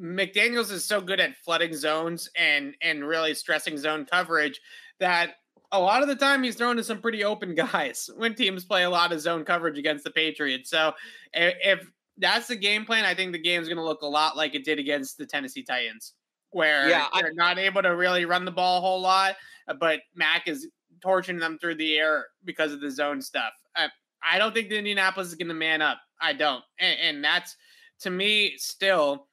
[0.00, 4.60] McDaniels is so good at flooding zones and and really stressing zone coverage
[5.00, 5.36] that
[5.72, 8.84] a lot of the time he's thrown to some pretty open guys when teams play
[8.84, 10.70] a lot of zone coverage against the Patriots.
[10.70, 10.92] So
[11.32, 13.04] if that's the game plan.
[13.04, 15.62] I think the game's going to look a lot like it did against the Tennessee
[15.62, 16.14] Titans,
[16.50, 19.36] where yeah, they're I, not able to really run the ball a whole lot,
[19.68, 20.68] uh, but Mac is
[21.02, 23.52] torching them through the air because of the zone stuff.
[23.76, 23.88] I,
[24.22, 25.98] I don't think the Indianapolis is going to man up.
[26.20, 27.56] I don't, and, and that's
[28.00, 29.26] to me still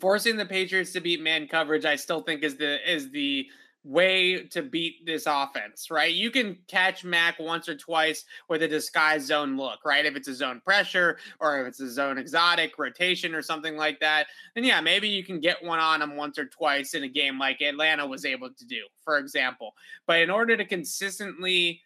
[0.00, 1.84] forcing the Patriots to beat man coverage.
[1.84, 3.46] I still think is the is the
[3.84, 6.12] way to beat this offense, right?
[6.12, 10.04] You can catch Mac once or twice with a disguised zone look, right?
[10.04, 13.98] If it's a zone pressure or if it's a zone exotic rotation or something like
[14.00, 17.08] that, then yeah, maybe you can get one on him once or twice in a
[17.08, 19.72] game like Atlanta was able to do, for example.
[20.06, 21.80] But in order to consistently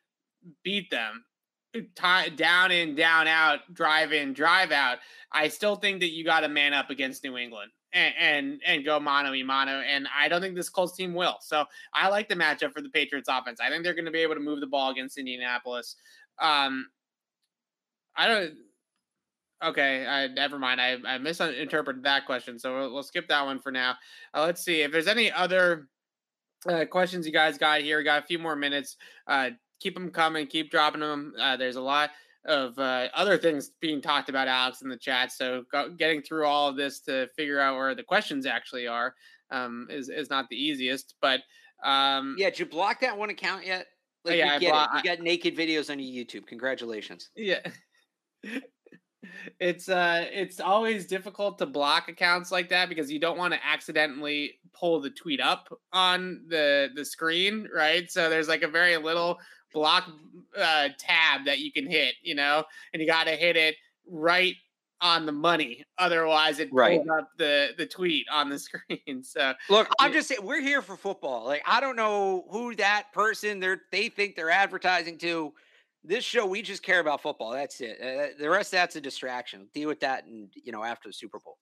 [0.65, 1.25] beat them,
[1.95, 4.99] tie, down in, down out, drive in, drive out,
[5.33, 8.85] I still think that you got to man up against New England and, and and
[8.85, 9.81] go mano a mano.
[9.81, 11.37] And I don't think this Colts team will.
[11.41, 11.65] So
[11.95, 13.61] I like the matchup for the Patriots offense.
[13.61, 15.97] I think they're going to be able to move the ball against Indianapolis.
[16.39, 16.89] Um,
[18.17, 18.55] I don't.
[19.65, 20.81] Okay, I never mind.
[20.81, 23.95] I, I misinterpreted that question, so we'll, we'll skip that one for now.
[24.35, 25.89] Uh, let's see if there's any other
[26.69, 27.97] uh, questions you guys got here.
[27.97, 28.97] We got a few more minutes.
[29.27, 30.47] Uh, keep them coming.
[30.49, 31.33] Keep dropping them.
[31.41, 32.11] Uh, there's a lot
[32.47, 35.33] of uh, other things being talked about, Alex, in the chat.
[35.33, 39.15] So go, getting through all of this to figure out where the questions actually are
[39.51, 41.15] um, is is not the easiest.
[41.21, 41.41] But
[41.85, 43.87] um, yeah, did you block that one account yet?
[44.25, 44.63] Like, yeah, it.
[44.63, 44.71] You
[45.03, 46.47] got naked videos on your YouTube.
[46.47, 47.31] Congratulations.
[47.37, 47.61] Yeah.
[49.61, 53.67] it's uh it's always difficult to block accounts like that because you don't want to
[53.67, 58.97] accidentally pull the tweet up on the the screen right so there's like a very
[58.97, 59.39] little
[59.75, 60.09] block
[60.57, 63.75] uh, tab that you can hit, you know, and you got to hit it
[64.09, 64.55] right
[65.01, 65.85] on the money.
[65.99, 67.05] Otherwise, it right.
[67.05, 69.23] pulls up the the tweet on the screen.
[69.23, 71.45] So look, I'm just saying we're here for football.
[71.45, 75.53] Like I don't know who that person they're they think they're advertising to.
[76.07, 77.53] This show, we just care about football.
[77.53, 77.99] That's it.
[77.99, 79.69] Uh, the rest that's a distraction.
[79.73, 81.57] Deal with that, and you know after the Super Bowl.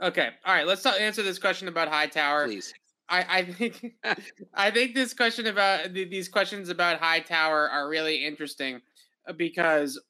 [0.00, 0.64] Okay, all right.
[0.64, 2.46] Let's talk, answer this question about Hightower.
[2.46, 2.72] Please.
[3.08, 3.94] I, I think
[4.54, 8.80] I think this question about these questions about Hightower are really interesting
[9.28, 10.00] uh, because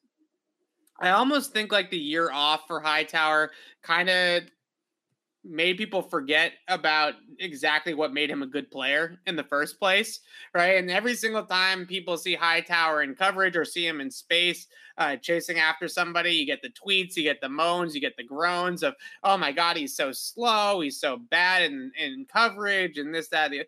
[0.99, 4.43] I almost think like the year off for Hightower kind of
[5.49, 10.19] made people forget about exactly what made him a good player in the first place,
[10.53, 10.77] right?
[10.77, 15.15] And every single time people see Hightower in coverage or see him in space uh,
[15.15, 18.83] chasing after somebody, you get the tweets, you get the moans, you get the groans
[18.83, 18.93] of,
[19.23, 23.51] oh my God, he's so slow, he's so bad in, in coverage and this, that,
[23.51, 23.65] the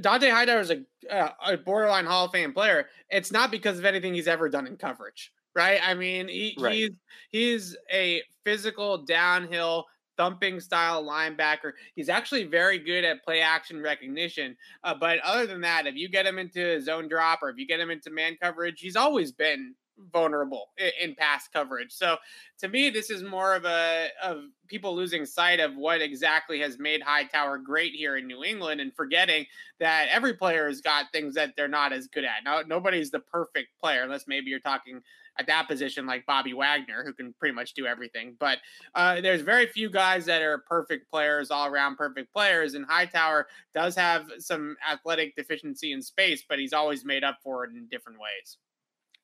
[0.00, 2.86] Dont'a Hightower is a, uh, a borderline Hall of Fame player.
[3.10, 5.80] It's not because of anything he's ever done in coverage, right?
[5.82, 6.74] I mean, he, right.
[6.74, 6.90] he's
[7.30, 9.86] he's a physical downhill
[10.16, 11.72] thumping style linebacker.
[11.94, 14.56] He's actually very good at play action recognition.
[14.82, 17.58] Uh, but other than that, if you get him into a zone drop or if
[17.58, 19.74] you get him into man coverage, he's always been
[20.12, 21.92] vulnerable in, in pass coverage.
[21.92, 22.16] So
[22.58, 26.78] to me, this is more of a of people losing sight of what exactly has
[26.78, 29.46] made Hightower great here in New England and forgetting
[29.80, 32.44] that every player has got things that they're not as good at.
[32.44, 35.00] Now, nobody's the perfect player unless maybe you're talking
[35.38, 38.36] at that position like Bobby Wagner, who can pretty much do everything.
[38.38, 38.58] But
[38.94, 42.74] uh, there's very few guys that are perfect players, all around perfect players.
[42.74, 47.64] And Hightower does have some athletic deficiency in space, but he's always made up for
[47.64, 48.58] it in different ways.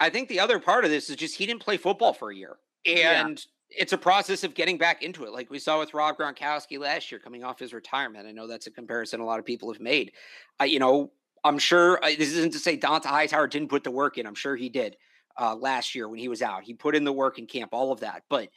[0.01, 2.35] I think the other part of this is just he didn't play football for a
[2.35, 2.57] year.
[2.87, 3.83] And yeah.
[3.83, 5.33] it's a process of getting back into it.
[5.33, 8.27] Like we saw with Rob Gronkowski last year coming off his retirement.
[8.27, 10.13] I know that's a comparison a lot of people have made.
[10.59, 11.13] I, you know,
[11.45, 14.27] I'm sure this isn't to say Dont'a Hightower didn't put the work in.
[14.27, 14.97] I'm sure he did
[15.39, 16.65] uh, last year when he was out.
[16.65, 18.23] He put in the work in camp, all of that.
[18.29, 18.49] But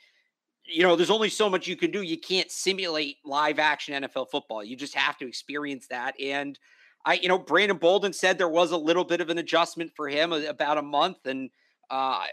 [0.66, 2.02] you know, there's only so much you can do.
[2.02, 4.64] You can't simulate live action NFL football.
[4.64, 6.20] You just have to experience that.
[6.20, 6.58] And
[7.06, 10.08] I, you know, Brandon Bolden said there was a little bit of an adjustment for
[10.08, 11.50] him about a month, and
[11.90, 12.24] uh,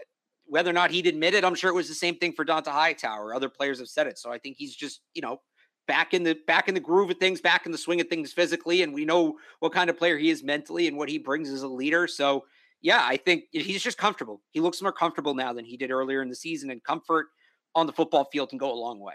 [0.45, 2.69] whether or not he'd admit it, I'm sure it was the same thing for Dont'a
[2.69, 3.33] Hightower.
[3.33, 5.41] Other players have said it, so I think he's just, you know,
[5.87, 8.31] back in the back in the groove of things, back in the swing of things
[8.31, 11.49] physically, and we know what kind of player he is mentally and what he brings
[11.49, 12.07] as a leader.
[12.07, 12.45] So,
[12.81, 14.41] yeah, I think he's just comfortable.
[14.51, 17.27] He looks more comfortable now than he did earlier in the season, and comfort
[17.75, 19.13] on the football field can go a long way.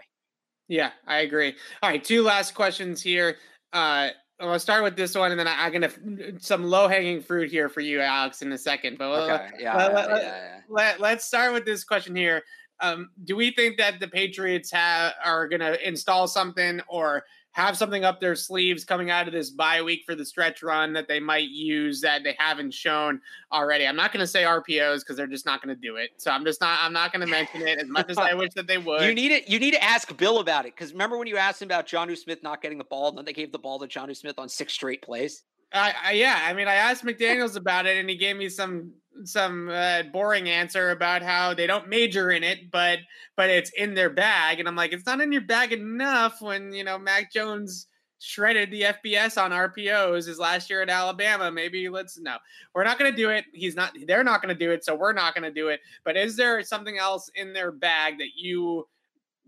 [0.67, 1.55] Yeah, I agree.
[1.81, 3.37] All right, two last questions here.
[3.73, 4.09] Uh,
[4.39, 5.91] I'll start with this one, and then I, am gonna
[6.39, 8.97] some low hanging fruit here for you, Alex, in a second.
[8.97, 9.31] But okay.
[9.31, 10.59] let, yeah, let, yeah, yeah.
[10.69, 12.43] Let, let's start with this question here.
[12.79, 17.23] Um, do we think that the Patriots have are gonna install something or
[17.57, 20.93] have something up their sleeves coming out of this bye week for the stretch run
[20.93, 23.19] that they might use that they haven't shown
[23.51, 23.87] already.
[23.87, 26.11] I'm not going to say RPOs because they're just not going to do it.
[26.17, 26.77] So I'm just not.
[26.81, 29.01] I'm not going to mention it as much as I wish that they would.
[29.01, 29.49] You need it.
[29.49, 32.15] You need to ask Bill about it because remember when you asked him about Jonnu
[32.15, 34.47] Smith not getting the ball, and then they gave the ball to Jonnu Smith on
[34.47, 35.43] six straight plays.
[35.73, 38.93] I, I, yeah, I mean, I asked McDaniels about it, and he gave me some
[39.23, 42.99] some uh, boring answer about how they don't major in it, but
[43.35, 46.73] but it's in their bag, and I'm like, it's not in your bag enough when
[46.73, 47.87] you know Mac Jones
[48.19, 51.51] shredded the FBS on RPOs his last year at Alabama.
[51.51, 52.37] Maybe let's no,
[52.73, 53.45] we're not going to do it.
[53.53, 53.93] He's not.
[54.05, 55.79] They're not going to do it, so we're not going to do it.
[56.03, 58.87] But is there something else in their bag that you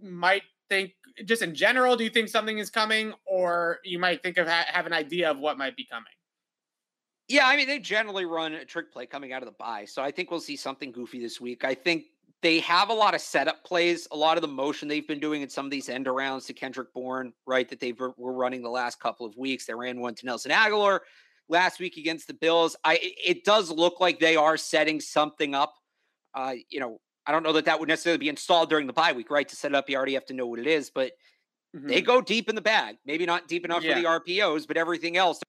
[0.02, 0.92] might think
[1.26, 4.66] just in general, do you think something is coming, or you might think of ha-
[4.68, 6.14] have an idea of what might be coming?
[7.30, 10.02] Yeah, I mean they generally run a trick play coming out of the bye, so
[10.02, 11.64] I think we'll see something goofy this week.
[11.64, 12.06] I think
[12.42, 15.42] they have a lot of setup plays, a lot of the motion they've been doing
[15.42, 17.70] in some of these end arounds to Kendrick Bourne, right?
[17.70, 19.66] That they were running the last couple of weeks.
[19.66, 21.00] They ran one to Nelson Agholor
[21.50, 22.76] last week against the Bills.
[22.84, 25.76] I it does look like they are setting something up.
[26.34, 29.12] Uh, you know, I don't know that that would necessarily be installed during the bye
[29.12, 29.48] week, right?
[29.48, 31.12] To set it up, you already have to know what it is, but
[31.76, 31.88] mm-hmm.
[31.88, 32.96] they go deep in the bag.
[33.06, 33.96] Maybe not deep enough yeah.
[33.96, 35.42] for the RPOs, but everything else.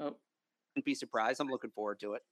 [0.00, 0.16] Oh,
[0.82, 1.40] be surprised.
[1.40, 2.22] I'm looking forward to it.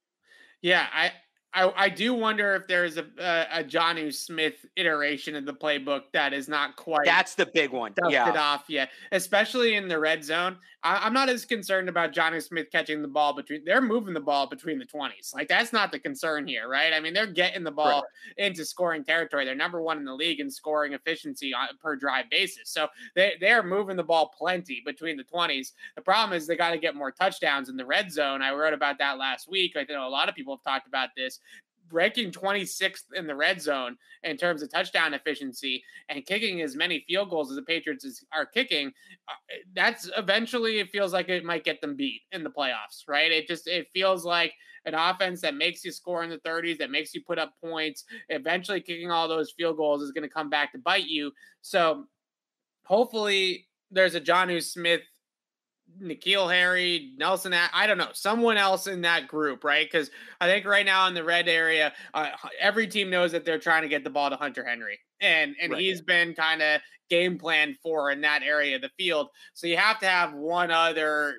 [0.61, 1.11] Yeah, I
[1.53, 6.03] I, I do wonder if there's a, a, a Jonnu Smith iteration of the playbook
[6.13, 7.05] that is not quite.
[7.05, 7.93] That's the big one.
[8.09, 8.31] Yeah.
[8.31, 10.57] off yet, especially in the red zone.
[10.85, 13.63] I, am not as concerned about Jonnu Smith catching the ball between.
[13.63, 15.33] They're moving the ball between the 20s.
[15.33, 16.91] Like that's not the concern here, right?
[16.93, 18.47] I mean, they're getting the ball right.
[18.47, 19.45] into scoring territory.
[19.45, 22.69] They're number one in the league in scoring efficiency on per drive basis.
[22.69, 25.71] So they they are moving the ball plenty between the 20s.
[25.95, 28.41] The problem is they got to get more touchdowns in the red zone.
[28.41, 29.73] I wrote about that last week.
[29.77, 31.39] I know a lot of people have talked about this
[31.91, 37.03] ranking 26th in the red zone in terms of touchdown efficiency and kicking as many
[37.07, 38.91] field goals as the Patriots are kicking,
[39.27, 39.33] uh,
[39.75, 43.31] that's eventually it feels like it might get them beat in the playoffs, right?
[43.31, 44.53] It just it feels like
[44.85, 48.03] an offense that makes you score in the 30s, that makes you put up points.
[48.29, 51.31] Eventually, kicking all those field goals is going to come back to bite you.
[51.61, 52.05] So
[52.85, 55.01] hopefully, there's a Jonnu Smith
[56.01, 59.87] N'Keal Harry, Nelson, I don't know, someone else in that group, right?
[59.89, 60.09] Because
[60.41, 62.29] I think right now in the red area, uh,
[62.59, 65.71] every team knows that they're trying to get the ball to Hunter Henry, and and
[65.71, 65.81] right.
[65.81, 69.29] he's been kind of game planned for in that area of the field.
[69.53, 71.35] So you have to have one other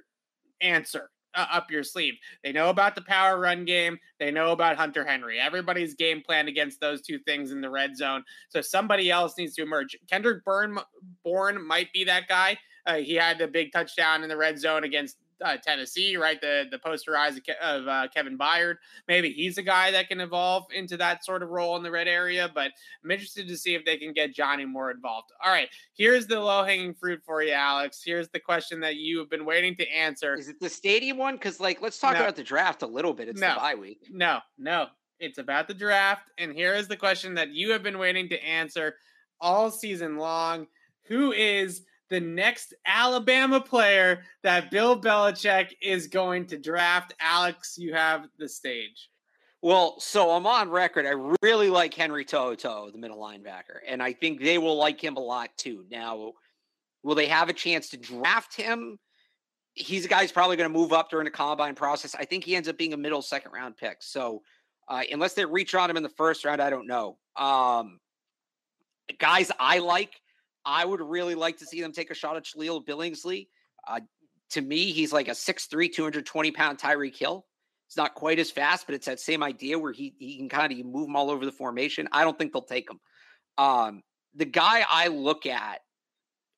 [0.60, 2.14] answer uh, up your sleeve.
[2.42, 3.98] They know about the power run game.
[4.18, 5.40] They know about Hunter Henry.
[5.40, 8.24] Everybody's game plan against those two things in the red zone.
[8.48, 9.96] So somebody else needs to emerge.
[10.08, 10.78] Kendrick Bourne,
[11.24, 12.56] Bourne might be that guy.
[12.86, 16.40] Uh, he had the big touchdown in the red zone against uh, Tennessee, right?
[16.40, 18.76] The the poster eyes of, of uh, Kevin Byard.
[19.08, 22.08] Maybe he's a guy that can evolve into that sort of role in the red
[22.08, 22.50] area.
[22.52, 22.72] But
[23.02, 25.30] I'm interested to see if they can get Jonnu more involved.
[25.44, 28.02] All right, here's the low hanging fruit for you, Alex.
[28.04, 30.34] Here's the question that you have been waiting to answer.
[30.34, 31.34] Is it the stadium one?
[31.34, 32.20] Because like, let's talk no.
[32.20, 33.28] about the draft a little bit.
[33.28, 33.54] It's no.
[33.54, 34.08] the bye week.
[34.10, 34.86] No, no,
[35.18, 36.30] it's about the draft.
[36.38, 38.96] And here is the question that you have been waiting to answer
[39.40, 40.66] all season long.
[41.08, 47.14] Who is the next Alabama player that Bill Belichick is going to draft.
[47.20, 49.08] Alex, you have the stage.
[49.62, 51.06] Well, so I'm on record.
[51.06, 55.16] I really like Henry To'oTo'o, the middle linebacker, and I think they will like him
[55.16, 55.86] a lot too.
[55.90, 56.32] Now,
[57.02, 58.98] will they have a chance to draft him?
[59.74, 62.14] he's a guy who's probably going to move up during the combine process.
[62.14, 63.98] I think he ends up being a middle second round pick.
[64.00, 64.42] So
[64.88, 67.18] uh, unless they reach on him in the first round, I don't know.
[67.36, 67.98] Um,
[69.18, 70.20] guys I like,
[70.66, 73.48] I would really like to see them take a shot at Jahleel Billingsley.
[73.86, 74.00] Uh,
[74.50, 77.44] to me, he's like a 6'3, 220 pound Tyreek Hill.
[77.86, 80.72] It's not quite as fast, but it's that same idea where he he can kind
[80.72, 82.08] of move him all over the formation.
[82.12, 82.98] I don't think they'll take him.
[83.58, 84.02] Um,
[84.34, 85.80] the guy I look at,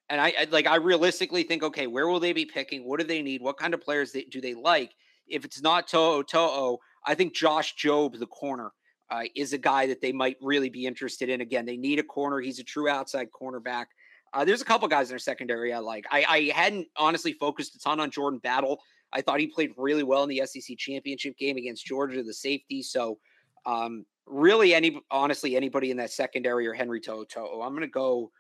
[0.09, 2.87] and I, I, like I realistically think, okay, where will they be picking?
[2.89, 3.43] What do they need?
[3.43, 4.93] What kind of players they, do they like?
[5.27, 8.73] If it's not To'o To'o, I think Josh Jobe, the corner,
[9.11, 11.41] uh, is a guy that they might really be interested in.
[11.41, 12.41] Again, they need a corner.
[12.41, 13.87] He's a true outside cornerback.
[14.33, 16.05] Uh, there's a couple guys in their secondary I like.
[16.11, 18.81] I, I hadn't honestly focused a ton on Jordan Battle.
[19.13, 22.83] I thought he played really well in the SEC championship game against Georgia, the safety.
[22.83, 23.19] So,
[23.65, 28.31] um, really, any honestly anybody in that secondary or Henry To'oTo'o, I'm gonna go.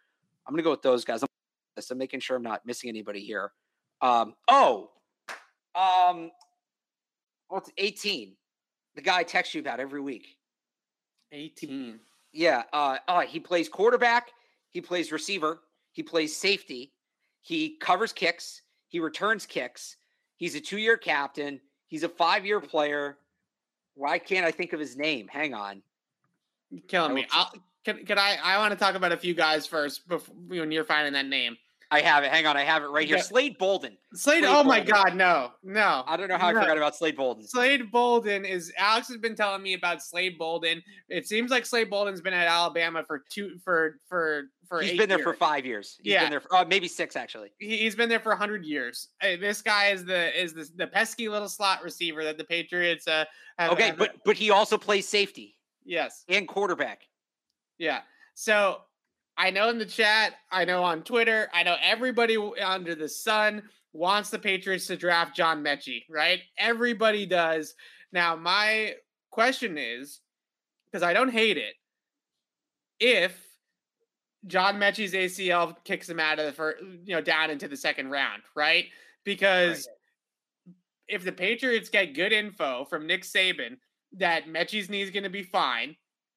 [0.47, 1.23] I'm gonna go with those guys.
[1.23, 1.29] I'm,
[1.91, 3.53] I'm making sure I'm not missing anybody here.
[4.03, 4.91] Um, oh,
[5.75, 6.31] um,
[7.49, 8.37] what's 18?
[8.97, 10.27] The guy I text you about every week.
[11.33, 12.01] 18.
[12.33, 12.63] Yeah.
[12.73, 14.33] Uh, uh, he plays quarterback.
[14.71, 15.61] He plays receiver.
[15.93, 16.93] He plays safety.
[17.41, 18.63] He covers kicks.
[18.89, 19.97] He returns kicks.
[20.37, 21.61] He's a two year captain.
[21.89, 23.19] He's a five year player.
[23.95, 25.29] Why can't I think of his name?
[25.29, 25.83] Hang on.
[26.71, 27.27] You're killing me.
[27.33, 27.53] I'll,
[27.85, 28.37] can, can I?
[28.43, 31.57] I want to talk about a few guys first before when you're finding that name.
[31.91, 32.33] I have it.
[32.33, 33.21] Hang on, I have it right here.
[33.21, 33.97] Slade Bolden.
[34.13, 34.41] Slade.
[34.41, 34.69] Slade oh Bolden.
[34.69, 36.03] my God, no, no.
[36.07, 36.59] I don't know how no.
[36.59, 37.47] I forgot about Slade Bolden.
[37.47, 38.73] Slade Bolden is.
[38.77, 40.83] Alex has been telling me about Slade Bolden.
[41.09, 44.81] It seems like Slade Bolden's been at Alabama for two for for for.
[44.81, 45.25] He's been there years.
[45.25, 45.97] for five years.
[46.03, 47.53] He's yeah, been there for, uh, maybe six actually.
[47.59, 49.09] He's been there for hundred years.
[49.23, 53.07] This guy is the is the, the pesky little slot receiver that the Patriots.
[53.07, 53.25] Uh,
[53.59, 55.57] have, okay, have, but but he also plays safety.
[55.85, 57.03] Yes, and quarterback.
[57.79, 58.01] Yeah.
[58.35, 58.83] So
[59.39, 63.63] I know in the chat, I know on Twitter, I know everybody under the sun
[63.93, 66.41] wants the Patriots to draft John Metchie, right?
[66.59, 67.75] Everybody does.
[68.13, 68.95] Now, my
[69.31, 70.21] question is
[70.87, 71.75] because I don't hate it,
[72.99, 73.39] if
[74.47, 78.11] John Metchie's ACL kicks him out of the first, you know, down into the second
[78.11, 78.87] round, right?
[79.25, 79.89] Because
[80.67, 80.75] right.
[81.09, 83.77] if the Patriots get good info from Nick Saban
[84.19, 85.97] that Metchie's knee is going to be fine,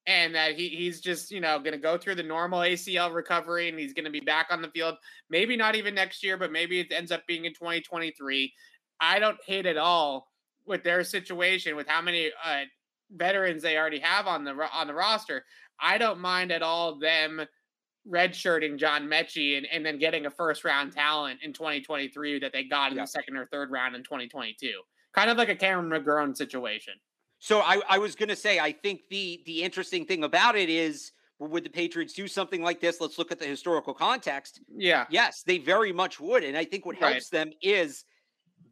[0.10, 3.70] and that he, he's just you know going to go through the normal ACL recovery
[3.70, 4.96] and he's going to be back on the field.
[5.30, 8.52] Maybe not even next year, but maybe it ends up being in 2023.
[9.00, 10.28] I don't hate at all
[10.66, 12.64] with their situation with how many uh,
[13.12, 15.46] veterans they already have on the on the roster.
[15.80, 17.42] I don't mind at all them
[18.10, 22.64] redshirting John Metchie and, and then getting a first round talent in 2023 that they
[22.64, 23.04] got in yeah.
[23.04, 24.72] the second or third round in 2022.
[25.14, 26.94] Kind of like a Cameron McGrone situation.
[27.40, 30.70] So I, I was going to say, I think the the interesting thing about it
[30.70, 33.00] is, would the Patriots do something like this?
[33.00, 34.60] Let's look at the historical context.
[34.76, 35.06] Yeah.
[35.10, 37.32] Yes, they very much would, and I think what helps right.
[37.32, 38.04] them is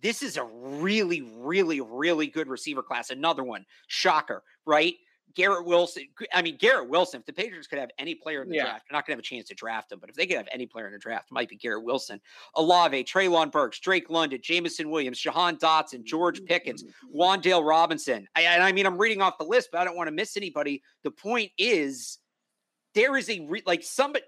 [0.02, 3.10] this is a really, really, really good receiver class.
[3.10, 4.96] Another one, shocker, right?
[5.38, 6.08] Garrett Wilson.
[6.34, 7.20] I mean, Garrett Wilson.
[7.20, 8.64] If the Patriots could have any player in the yeah.
[8.64, 10.00] draft, they're not going to have a chance to draft him.
[10.00, 12.20] But if they could have any player in the draft, it might be Garrett Wilson,
[12.56, 16.84] Olave, Treylon Burks, Drake London, Jameson Williams, Jahan Dotson, George Pickens,
[17.16, 18.28] Wan'Dale Robinson.
[18.36, 20.36] I, and I mean, I'm reading off the list, but I don't want to miss
[20.36, 20.82] anybody.
[21.04, 22.18] The point is,
[22.96, 24.26] there is a re- like somebody.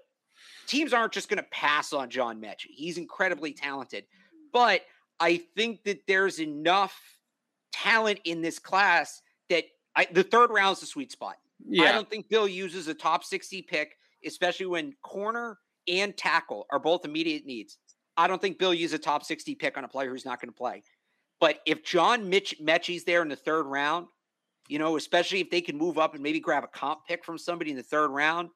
[0.68, 2.70] Teams aren't just going to pass on John Metchie.
[2.70, 4.04] He's incredibly talented,
[4.52, 4.82] but
[5.18, 6.96] I think that there's enough
[7.72, 9.64] talent in this class that
[9.96, 11.36] I, the third round is the sweet spot.
[11.68, 11.90] Yeah.
[11.90, 16.78] I don't think Bill uses a top 60 pick, especially when corner and tackle are
[16.78, 17.78] both immediate needs.
[18.16, 20.50] I don't think Bill uses a top 60 pick on a player who's not going
[20.50, 20.82] to play.
[21.40, 24.06] But if John Mitch Metchie's there in the third round,
[24.68, 27.38] you know, especially if they can move up and maybe grab a comp pick from
[27.38, 28.50] somebody in the third round,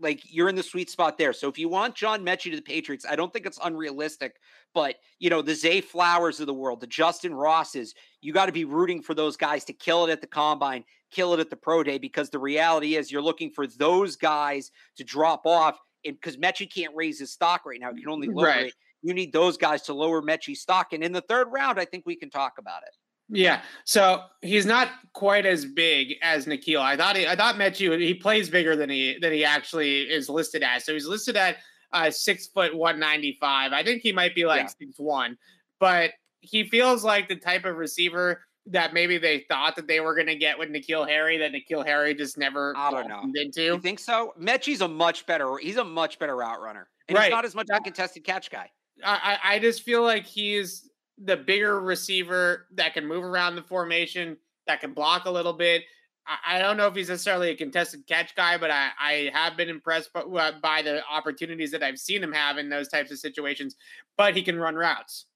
[0.00, 1.32] like you're in the sweet spot there.
[1.32, 4.36] So if you want John Metchie to the Patriots, I don't think it's unrealistic.
[4.74, 8.52] But you know, the Zay Flowers of the world, the Justyn Rosses, you got to
[8.52, 11.56] be rooting for those guys to kill it at the combine, kill it at the
[11.56, 15.78] pro day, because the reality is you're looking for those guys to drop off.
[16.04, 18.66] And because Metchie can't raise his stock right now, he can only lower right.
[18.66, 18.74] it.
[19.02, 20.92] You need those guys to lower Metchie's stock.
[20.92, 22.94] And in the third round, I think we can talk about it.
[23.28, 26.80] Yeah, so he's not quite as big as N'Keal.
[26.80, 30.28] I thought he, I thought Metchie he plays bigger than he than he actually is
[30.28, 30.84] listed as.
[30.84, 31.56] So he's listed at
[31.92, 33.72] uh, six foot one ninety five.
[33.72, 34.66] I think he might be like yeah.
[34.66, 35.36] six one,
[35.80, 40.14] but he feels like the type of receiver that maybe they thought that they were
[40.14, 43.62] going to get with N'Keal Harry that N'Keal Harry just never I don't know into.
[43.62, 44.34] You think so?
[44.40, 45.56] Metchie's a much better.
[45.58, 47.24] He's a much better route runner, and right.
[47.24, 48.70] he's not as much a contested catch guy.
[49.04, 50.88] I I just feel like he's
[51.18, 54.36] the bigger receiver that can move around the formation,
[54.66, 55.82] that can block a little bit.
[56.26, 59.56] I, I don't know if he's necessarily a contested catch guy, but I, I have
[59.56, 63.10] been impressed by, uh, by the opportunities that I've seen him have in those types
[63.10, 63.76] of situations.
[64.16, 65.26] But he can run routes.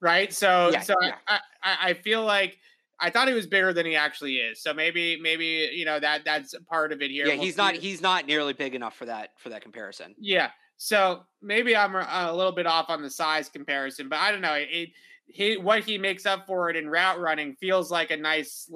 [0.00, 0.32] right?
[0.32, 1.14] So Yeah, so yeah.
[1.28, 2.58] I, I I feel like
[3.00, 4.60] I thought he was bigger than he actually is.
[4.62, 7.26] So maybe maybe you know that that's a part of it here.
[7.26, 7.80] Yeah, We'll he's not see.
[7.80, 10.14] he's not nearly big enough for that for that comparison.
[10.18, 10.50] Yeah.
[10.78, 14.40] So maybe I'm a, a little bit off on the size comparison, but I don't
[14.40, 14.54] know.
[14.54, 14.90] It,
[15.28, 18.70] he what he makes up for it in route running feels like a nice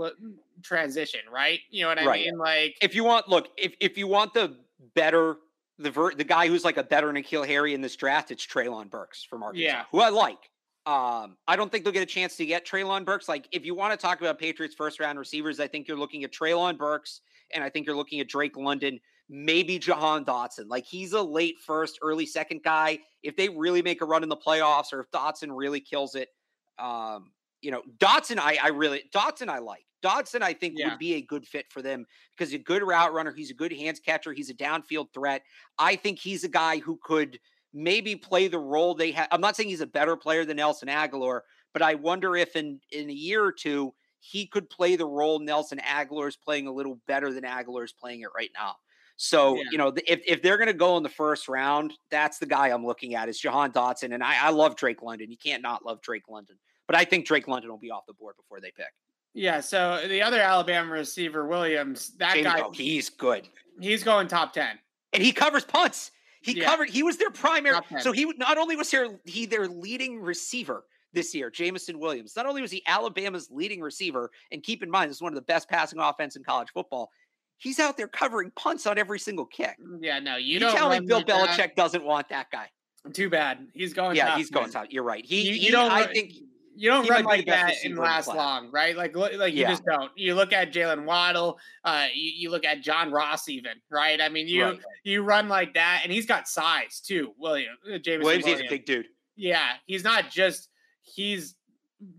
[0.63, 1.61] transition, right?
[1.71, 2.27] You know what I Right.
[2.27, 2.39] mean?
[2.39, 4.59] Like If you want look, if if you want the
[4.95, 5.37] better
[5.79, 8.91] the ver- the guy who's like a better N'Keal Harry in this draft, it's Treylon
[8.91, 9.85] Burks from Arkansas, Yeah.
[9.91, 10.51] who I like.
[10.85, 13.29] Um, I don't think they'll get a chance to get Treylon Burks.
[13.29, 16.25] Like, if you want to talk about Patriots first round receivers, I think you're looking
[16.25, 17.21] at Treylon Burks,
[17.55, 20.69] and I think you're looking at Drake London, maybe Jahan Dotson.
[20.69, 22.99] Like, he's a late first, early second guy.
[23.23, 26.31] If they really make a run in the playoffs, or if Dotson really kills it,
[26.79, 29.85] um, you know, Dotson, I, I really Dotson, I like.
[30.05, 30.91] Dotson, I think, Yeah.
[30.91, 33.33] would be a good fit for them because he's a good route runner.
[33.33, 34.33] He's a good hands catcher.
[34.33, 35.43] He's a downfield threat.
[35.79, 37.39] I think he's a guy who could
[37.73, 39.29] maybe play the role they have.
[39.31, 41.43] I'm not saying he's a better player than Nelson Agholor,
[41.73, 45.39] but I wonder if in in a year or two he could play the role
[45.39, 48.77] Nelson Agholor is playing a little better than Agholor is playing it right now.
[49.25, 49.63] So Yeah.
[49.71, 52.69] you know, if if they're going to go in the first round, that's the guy
[52.71, 55.31] I'm looking at is Jahan Dotson, and I, I love Drake London.
[55.31, 56.57] You can't not love Drake London,
[56.89, 58.93] but I think Drake London will be off the board before they pick.
[59.33, 59.61] yeah.
[59.61, 63.47] So the other Alabama receiver, Williams, that James- guy, oh, he's good.
[63.81, 64.77] he's going top ten.
[65.13, 66.11] and he covers punts.
[66.43, 66.65] He Yeah.
[66.65, 66.91] covered.
[66.91, 67.79] He was their primary.
[68.01, 72.35] So he not only was here, he their leading receiver this year, Jameson Williams.
[72.35, 75.37] Not only was he Alabama's leading receiver, and keep in mind this is one of
[75.37, 77.13] the best passing offense in college football.
[77.59, 79.77] He's out there covering punts on every single kick.
[80.01, 81.49] Yeah, no, you, You, don't tell me Bill like that.
[81.59, 82.69] Belichick doesn't want that guy.
[83.13, 83.67] Too bad.
[83.75, 84.17] He's going.
[84.17, 84.73] yeah, top he's going 10.
[84.73, 84.87] top.
[84.91, 85.25] You're right.
[85.25, 86.33] He, You- you he- don't I think
[86.75, 88.97] You don't run like that and last long, right?
[88.97, 89.69] Like, like you Yeah.
[89.71, 90.11] just don't.
[90.17, 91.59] You look at Jaylen Waddle.
[91.85, 94.21] Uh, you, you look at John Ross, even right.
[94.21, 94.81] I mean, you Right.
[95.05, 97.35] you run like that, and he's got size too.
[97.39, 99.07] William James Jameson Williams is a big dude.
[99.37, 100.69] Yeah, he's not just
[101.03, 101.57] he's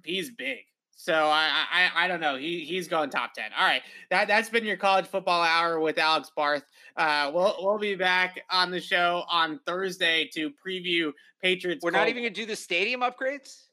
[0.05, 0.59] he's big.
[1.03, 2.37] So I I I don't know.
[2.37, 3.51] He he's going top ten.
[3.59, 6.63] All right, that that's been your college football hour with Alex Barth.
[6.95, 11.11] Uh, we'll we'll be back on the show on Thursday to preview
[11.41, 11.83] Patriots.
[11.83, 13.65] We're not even gonna do the stadium upgrades.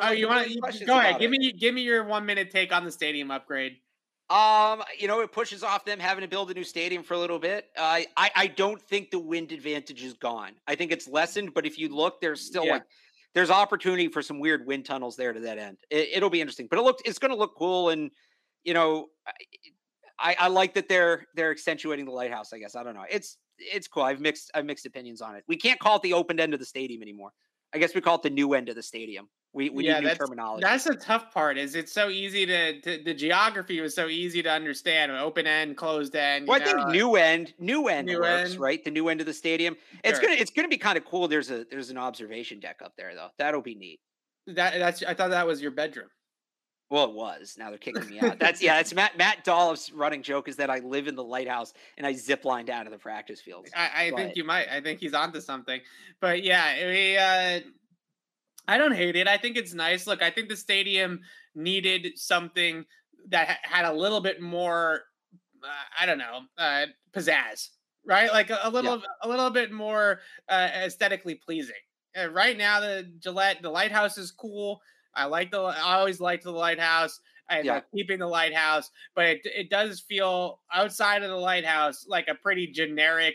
[0.00, 1.20] Oh, you want to go ahead?
[1.20, 1.38] Give it.
[1.38, 3.76] me give me your one minute take on the stadium upgrade.
[4.28, 7.18] Um, you know, it pushes off them having to build a new stadium for a
[7.18, 7.66] little bit.
[7.76, 10.54] Uh, I I don't think the wind advantage is gone.
[10.66, 12.72] I think it's lessened, but if you look, there's still Yeah.
[12.72, 12.82] like
[13.34, 15.78] there's opportunity for some weird wind tunnels there to that end.
[15.90, 18.10] It, it'll be interesting, but it looks it's going to look cool, and
[18.64, 19.06] you know,
[20.18, 22.52] I, I like that they're they're accentuating the lighthouse.
[22.52, 23.04] I guess I don't know.
[23.10, 24.02] It's it's cool.
[24.02, 25.44] I've mixed I've mixed opinions on it.
[25.48, 27.32] We can't call it the open end of the stadium anymore.
[27.74, 29.28] I guess we call it the new end of the stadium.
[29.54, 30.62] We we Yeah, need new that's- terminology.
[30.62, 31.58] That's the tough part.
[31.58, 35.12] Is it's so easy to, to the geography was so easy to understand.
[35.12, 36.48] Open end, closed end.
[36.48, 38.60] Well, you I think know, uh, new end, new end New works, end.
[38.60, 38.82] right?
[38.82, 39.76] The new end of the stadium.
[40.04, 41.28] It's gonna, it's gonna be kind of cool.
[41.28, 43.28] There's a, there's an observation deck up there, though.
[43.38, 44.00] That'll be neat.
[44.46, 46.08] that that's I thought that was your bedroom.
[46.88, 47.56] Well, it was.
[47.58, 48.38] Now they're kicking me out.
[48.38, 48.76] That's yeah.
[48.76, 52.12] That's Matt Matt Dolloff's running joke is that I live in the lighthouse and I
[52.14, 53.66] zip line down to the practice field.
[53.74, 54.68] I, I think you might.
[54.70, 55.80] I think he's onto something.
[56.20, 57.16] But yeah, we.
[57.18, 57.60] Uh,
[58.68, 59.26] I don't hate it.
[59.28, 60.06] I think it's nice.
[60.06, 61.20] Look, I think the stadium
[61.54, 62.84] needed something
[63.28, 65.02] that ha- had a little bit more.
[65.62, 65.68] Uh,
[66.00, 67.68] I don't know, uh, pizzazz,
[68.04, 68.32] right?
[68.32, 71.76] Like a, a little, a little bit more uh, aesthetically pleasing.
[72.20, 74.80] Uh, right now, the Gillette, the lighthouse is cool.
[75.14, 75.60] I like the.
[75.60, 77.20] I always liked the lighthouse.
[77.48, 77.74] I Yeah.
[77.74, 82.34] like keeping the lighthouse, but it, it does feel outside of the lighthouse like a
[82.34, 83.34] pretty generic,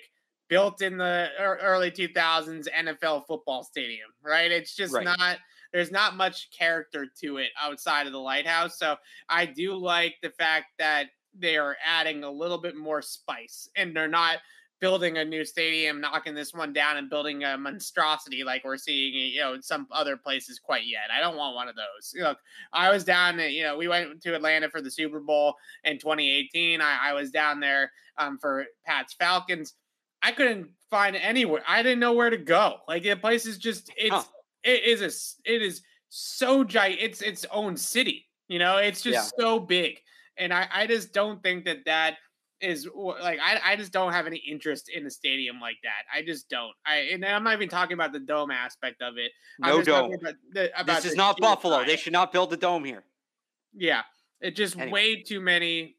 [0.50, 4.52] built in the early 2000s NFL football stadium, right?
[4.52, 5.04] It's just Right.
[5.04, 5.40] not.
[5.74, 8.80] There's not much character to it outside of the lighthouse.
[8.80, 8.96] So
[9.28, 13.96] I do like the fact that they are adding a little bit more spice, and
[13.96, 14.40] they're not
[14.80, 19.14] building a new stadium, knocking this one down, and building a monstrosity like we're seeing,
[19.14, 21.10] you know, in some other places quite yet.
[21.12, 22.14] I don't want one of those.
[22.16, 22.40] Look,
[22.74, 26.80] I was down, you know, we went to Atlanta for the Super Bowl in 2018.
[26.80, 29.74] I, I was down there um, for Pat's Falcons.
[30.22, 31.62] I couldn't find anywhere.
[31.68, 32.78] I didn't know where to go.
[32.88, 34.24] Like the place is just it's Huh.
[34.64, 37.00] it is a it is so giant.
[37.02, 38.26] It's its own city.
[38.48, 40.00] You know, it's just so big,
[40.38, 42.16] and I I just don't think that that
[42.62, 46.06] is like I I just don't have any interest in a stadium like that.
[46.14, 46.72] I just don't.
[46.86, 49.32] I and I'm not even talking about the dome aspect of it.
[49.60, 50.14] No dome.
[50.14, 51.84] About the, about This is not Buffalo.
[51.84, 53.04] They should not build the dome here.
[53.76, 54.04] Yeah,
[54.40, 54.92] it just Anyway.
[54.92, 55.97] way too many,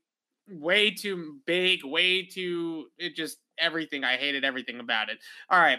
[0.51, 2.87] way too big, way too.
[2.99, 4.05] It just everything.
[4.05, 5.19] I hated everything about it.
[5.51, 5.79] All right,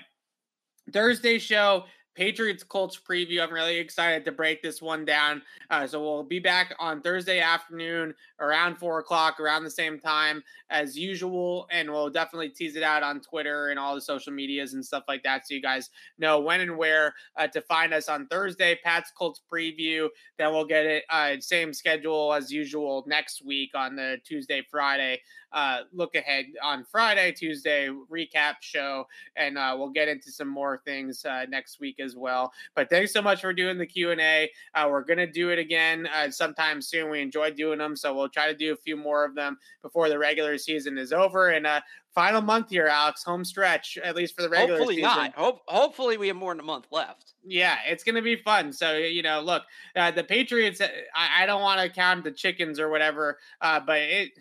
[0.91, 1.85] Thursday show.
[2.19, 3.41] Patriots Colts preview.
[3.41, 5.41] I'm really excited to break this one down.
[5.69, 10.43] Uh, so we'll be back on Thursday afternoon around four o'clock, around the same time
[10.69, 11.65] as usual.
[11.71, 15.05] And we'll definitely tease it out on Twitter and all the social medias and stuff
[15.07, 15.47] like that.
[15.47, 19.39] So you guys know when and where uh, to find us on Thursday, Pat's Colts
[19.49, 20.09] preview.
[20.37, 25.21] Then we'll get it, uh, same schedule as usual next week on the Tuesday, Friday
[25.51, 30.81] uh, look ahead on Friday, Tuesday recap show, and uh, we'll get into some more
[30.85, 32.51] things uh, next week as well.
[32.75, 34.49] But thanks so much for doing the Q and A.
[34.73, 37.09] Uh, we're gonna do it again uh, sometime soon.
[37.09, 40.09] We enjoy doing them, so we'll try to do a few more of them before
[40.09, 41.49] the regular season is over.
[41.49, 41.81] And uh,
[42.13, 45.09] final month here, Alex, home stretch at least for the regular hopefully season.
[45.09, 45.35] not.
[45.35, 47.33] Hope, hopefully we have more than a month left.
[47.45, 48.73] Yeah, it's going to be fun.
[48.73, 49.63] So, you know, look,
[49.95, 53.99] uh, the Patriots, I, I don't want to count the chickens or whatever, uh, but
[53.99, 54.31] it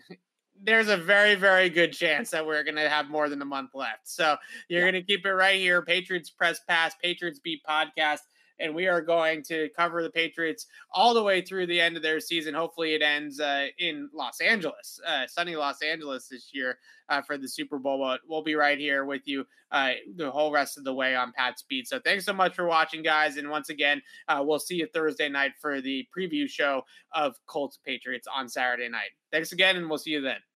[0.61, 3.71] there's a very, very good chance that we're going to have more than a month
[3.73, 4.07] left.
[4.07, 4.35] So
[4.67, 4.91] you're yeah.
[4.91, 5.81] going to keep it right here.
[5.81, 8.19] Patriots Press Pass, Patriots Beat Podcast.
[8.59, 12.03] And we are going to cover the Patriots all the way through the end of
[12.03, 12.53] their season.
[12.53, 16.77] Hopefully, it ends uh, in Los Angeles, uh, sunny Los Angeles this year
[17.09, 17.99] uh, for the Super Bowl.
[17.99, 21.31] But we'll be right here with you uh, the whole rest of the way on
[21.31, 21.87] Pat's Beat.
[21.87, 23.37] So thanks so much for watching, guys.
[23.37, 26.81] And once again, uh, we'll see you Thursday night for the preview show
[27.13, 29.11] of Colts Patriots on Saturday night.
[29.31, 30.39] Thanks again, and we'll see you then.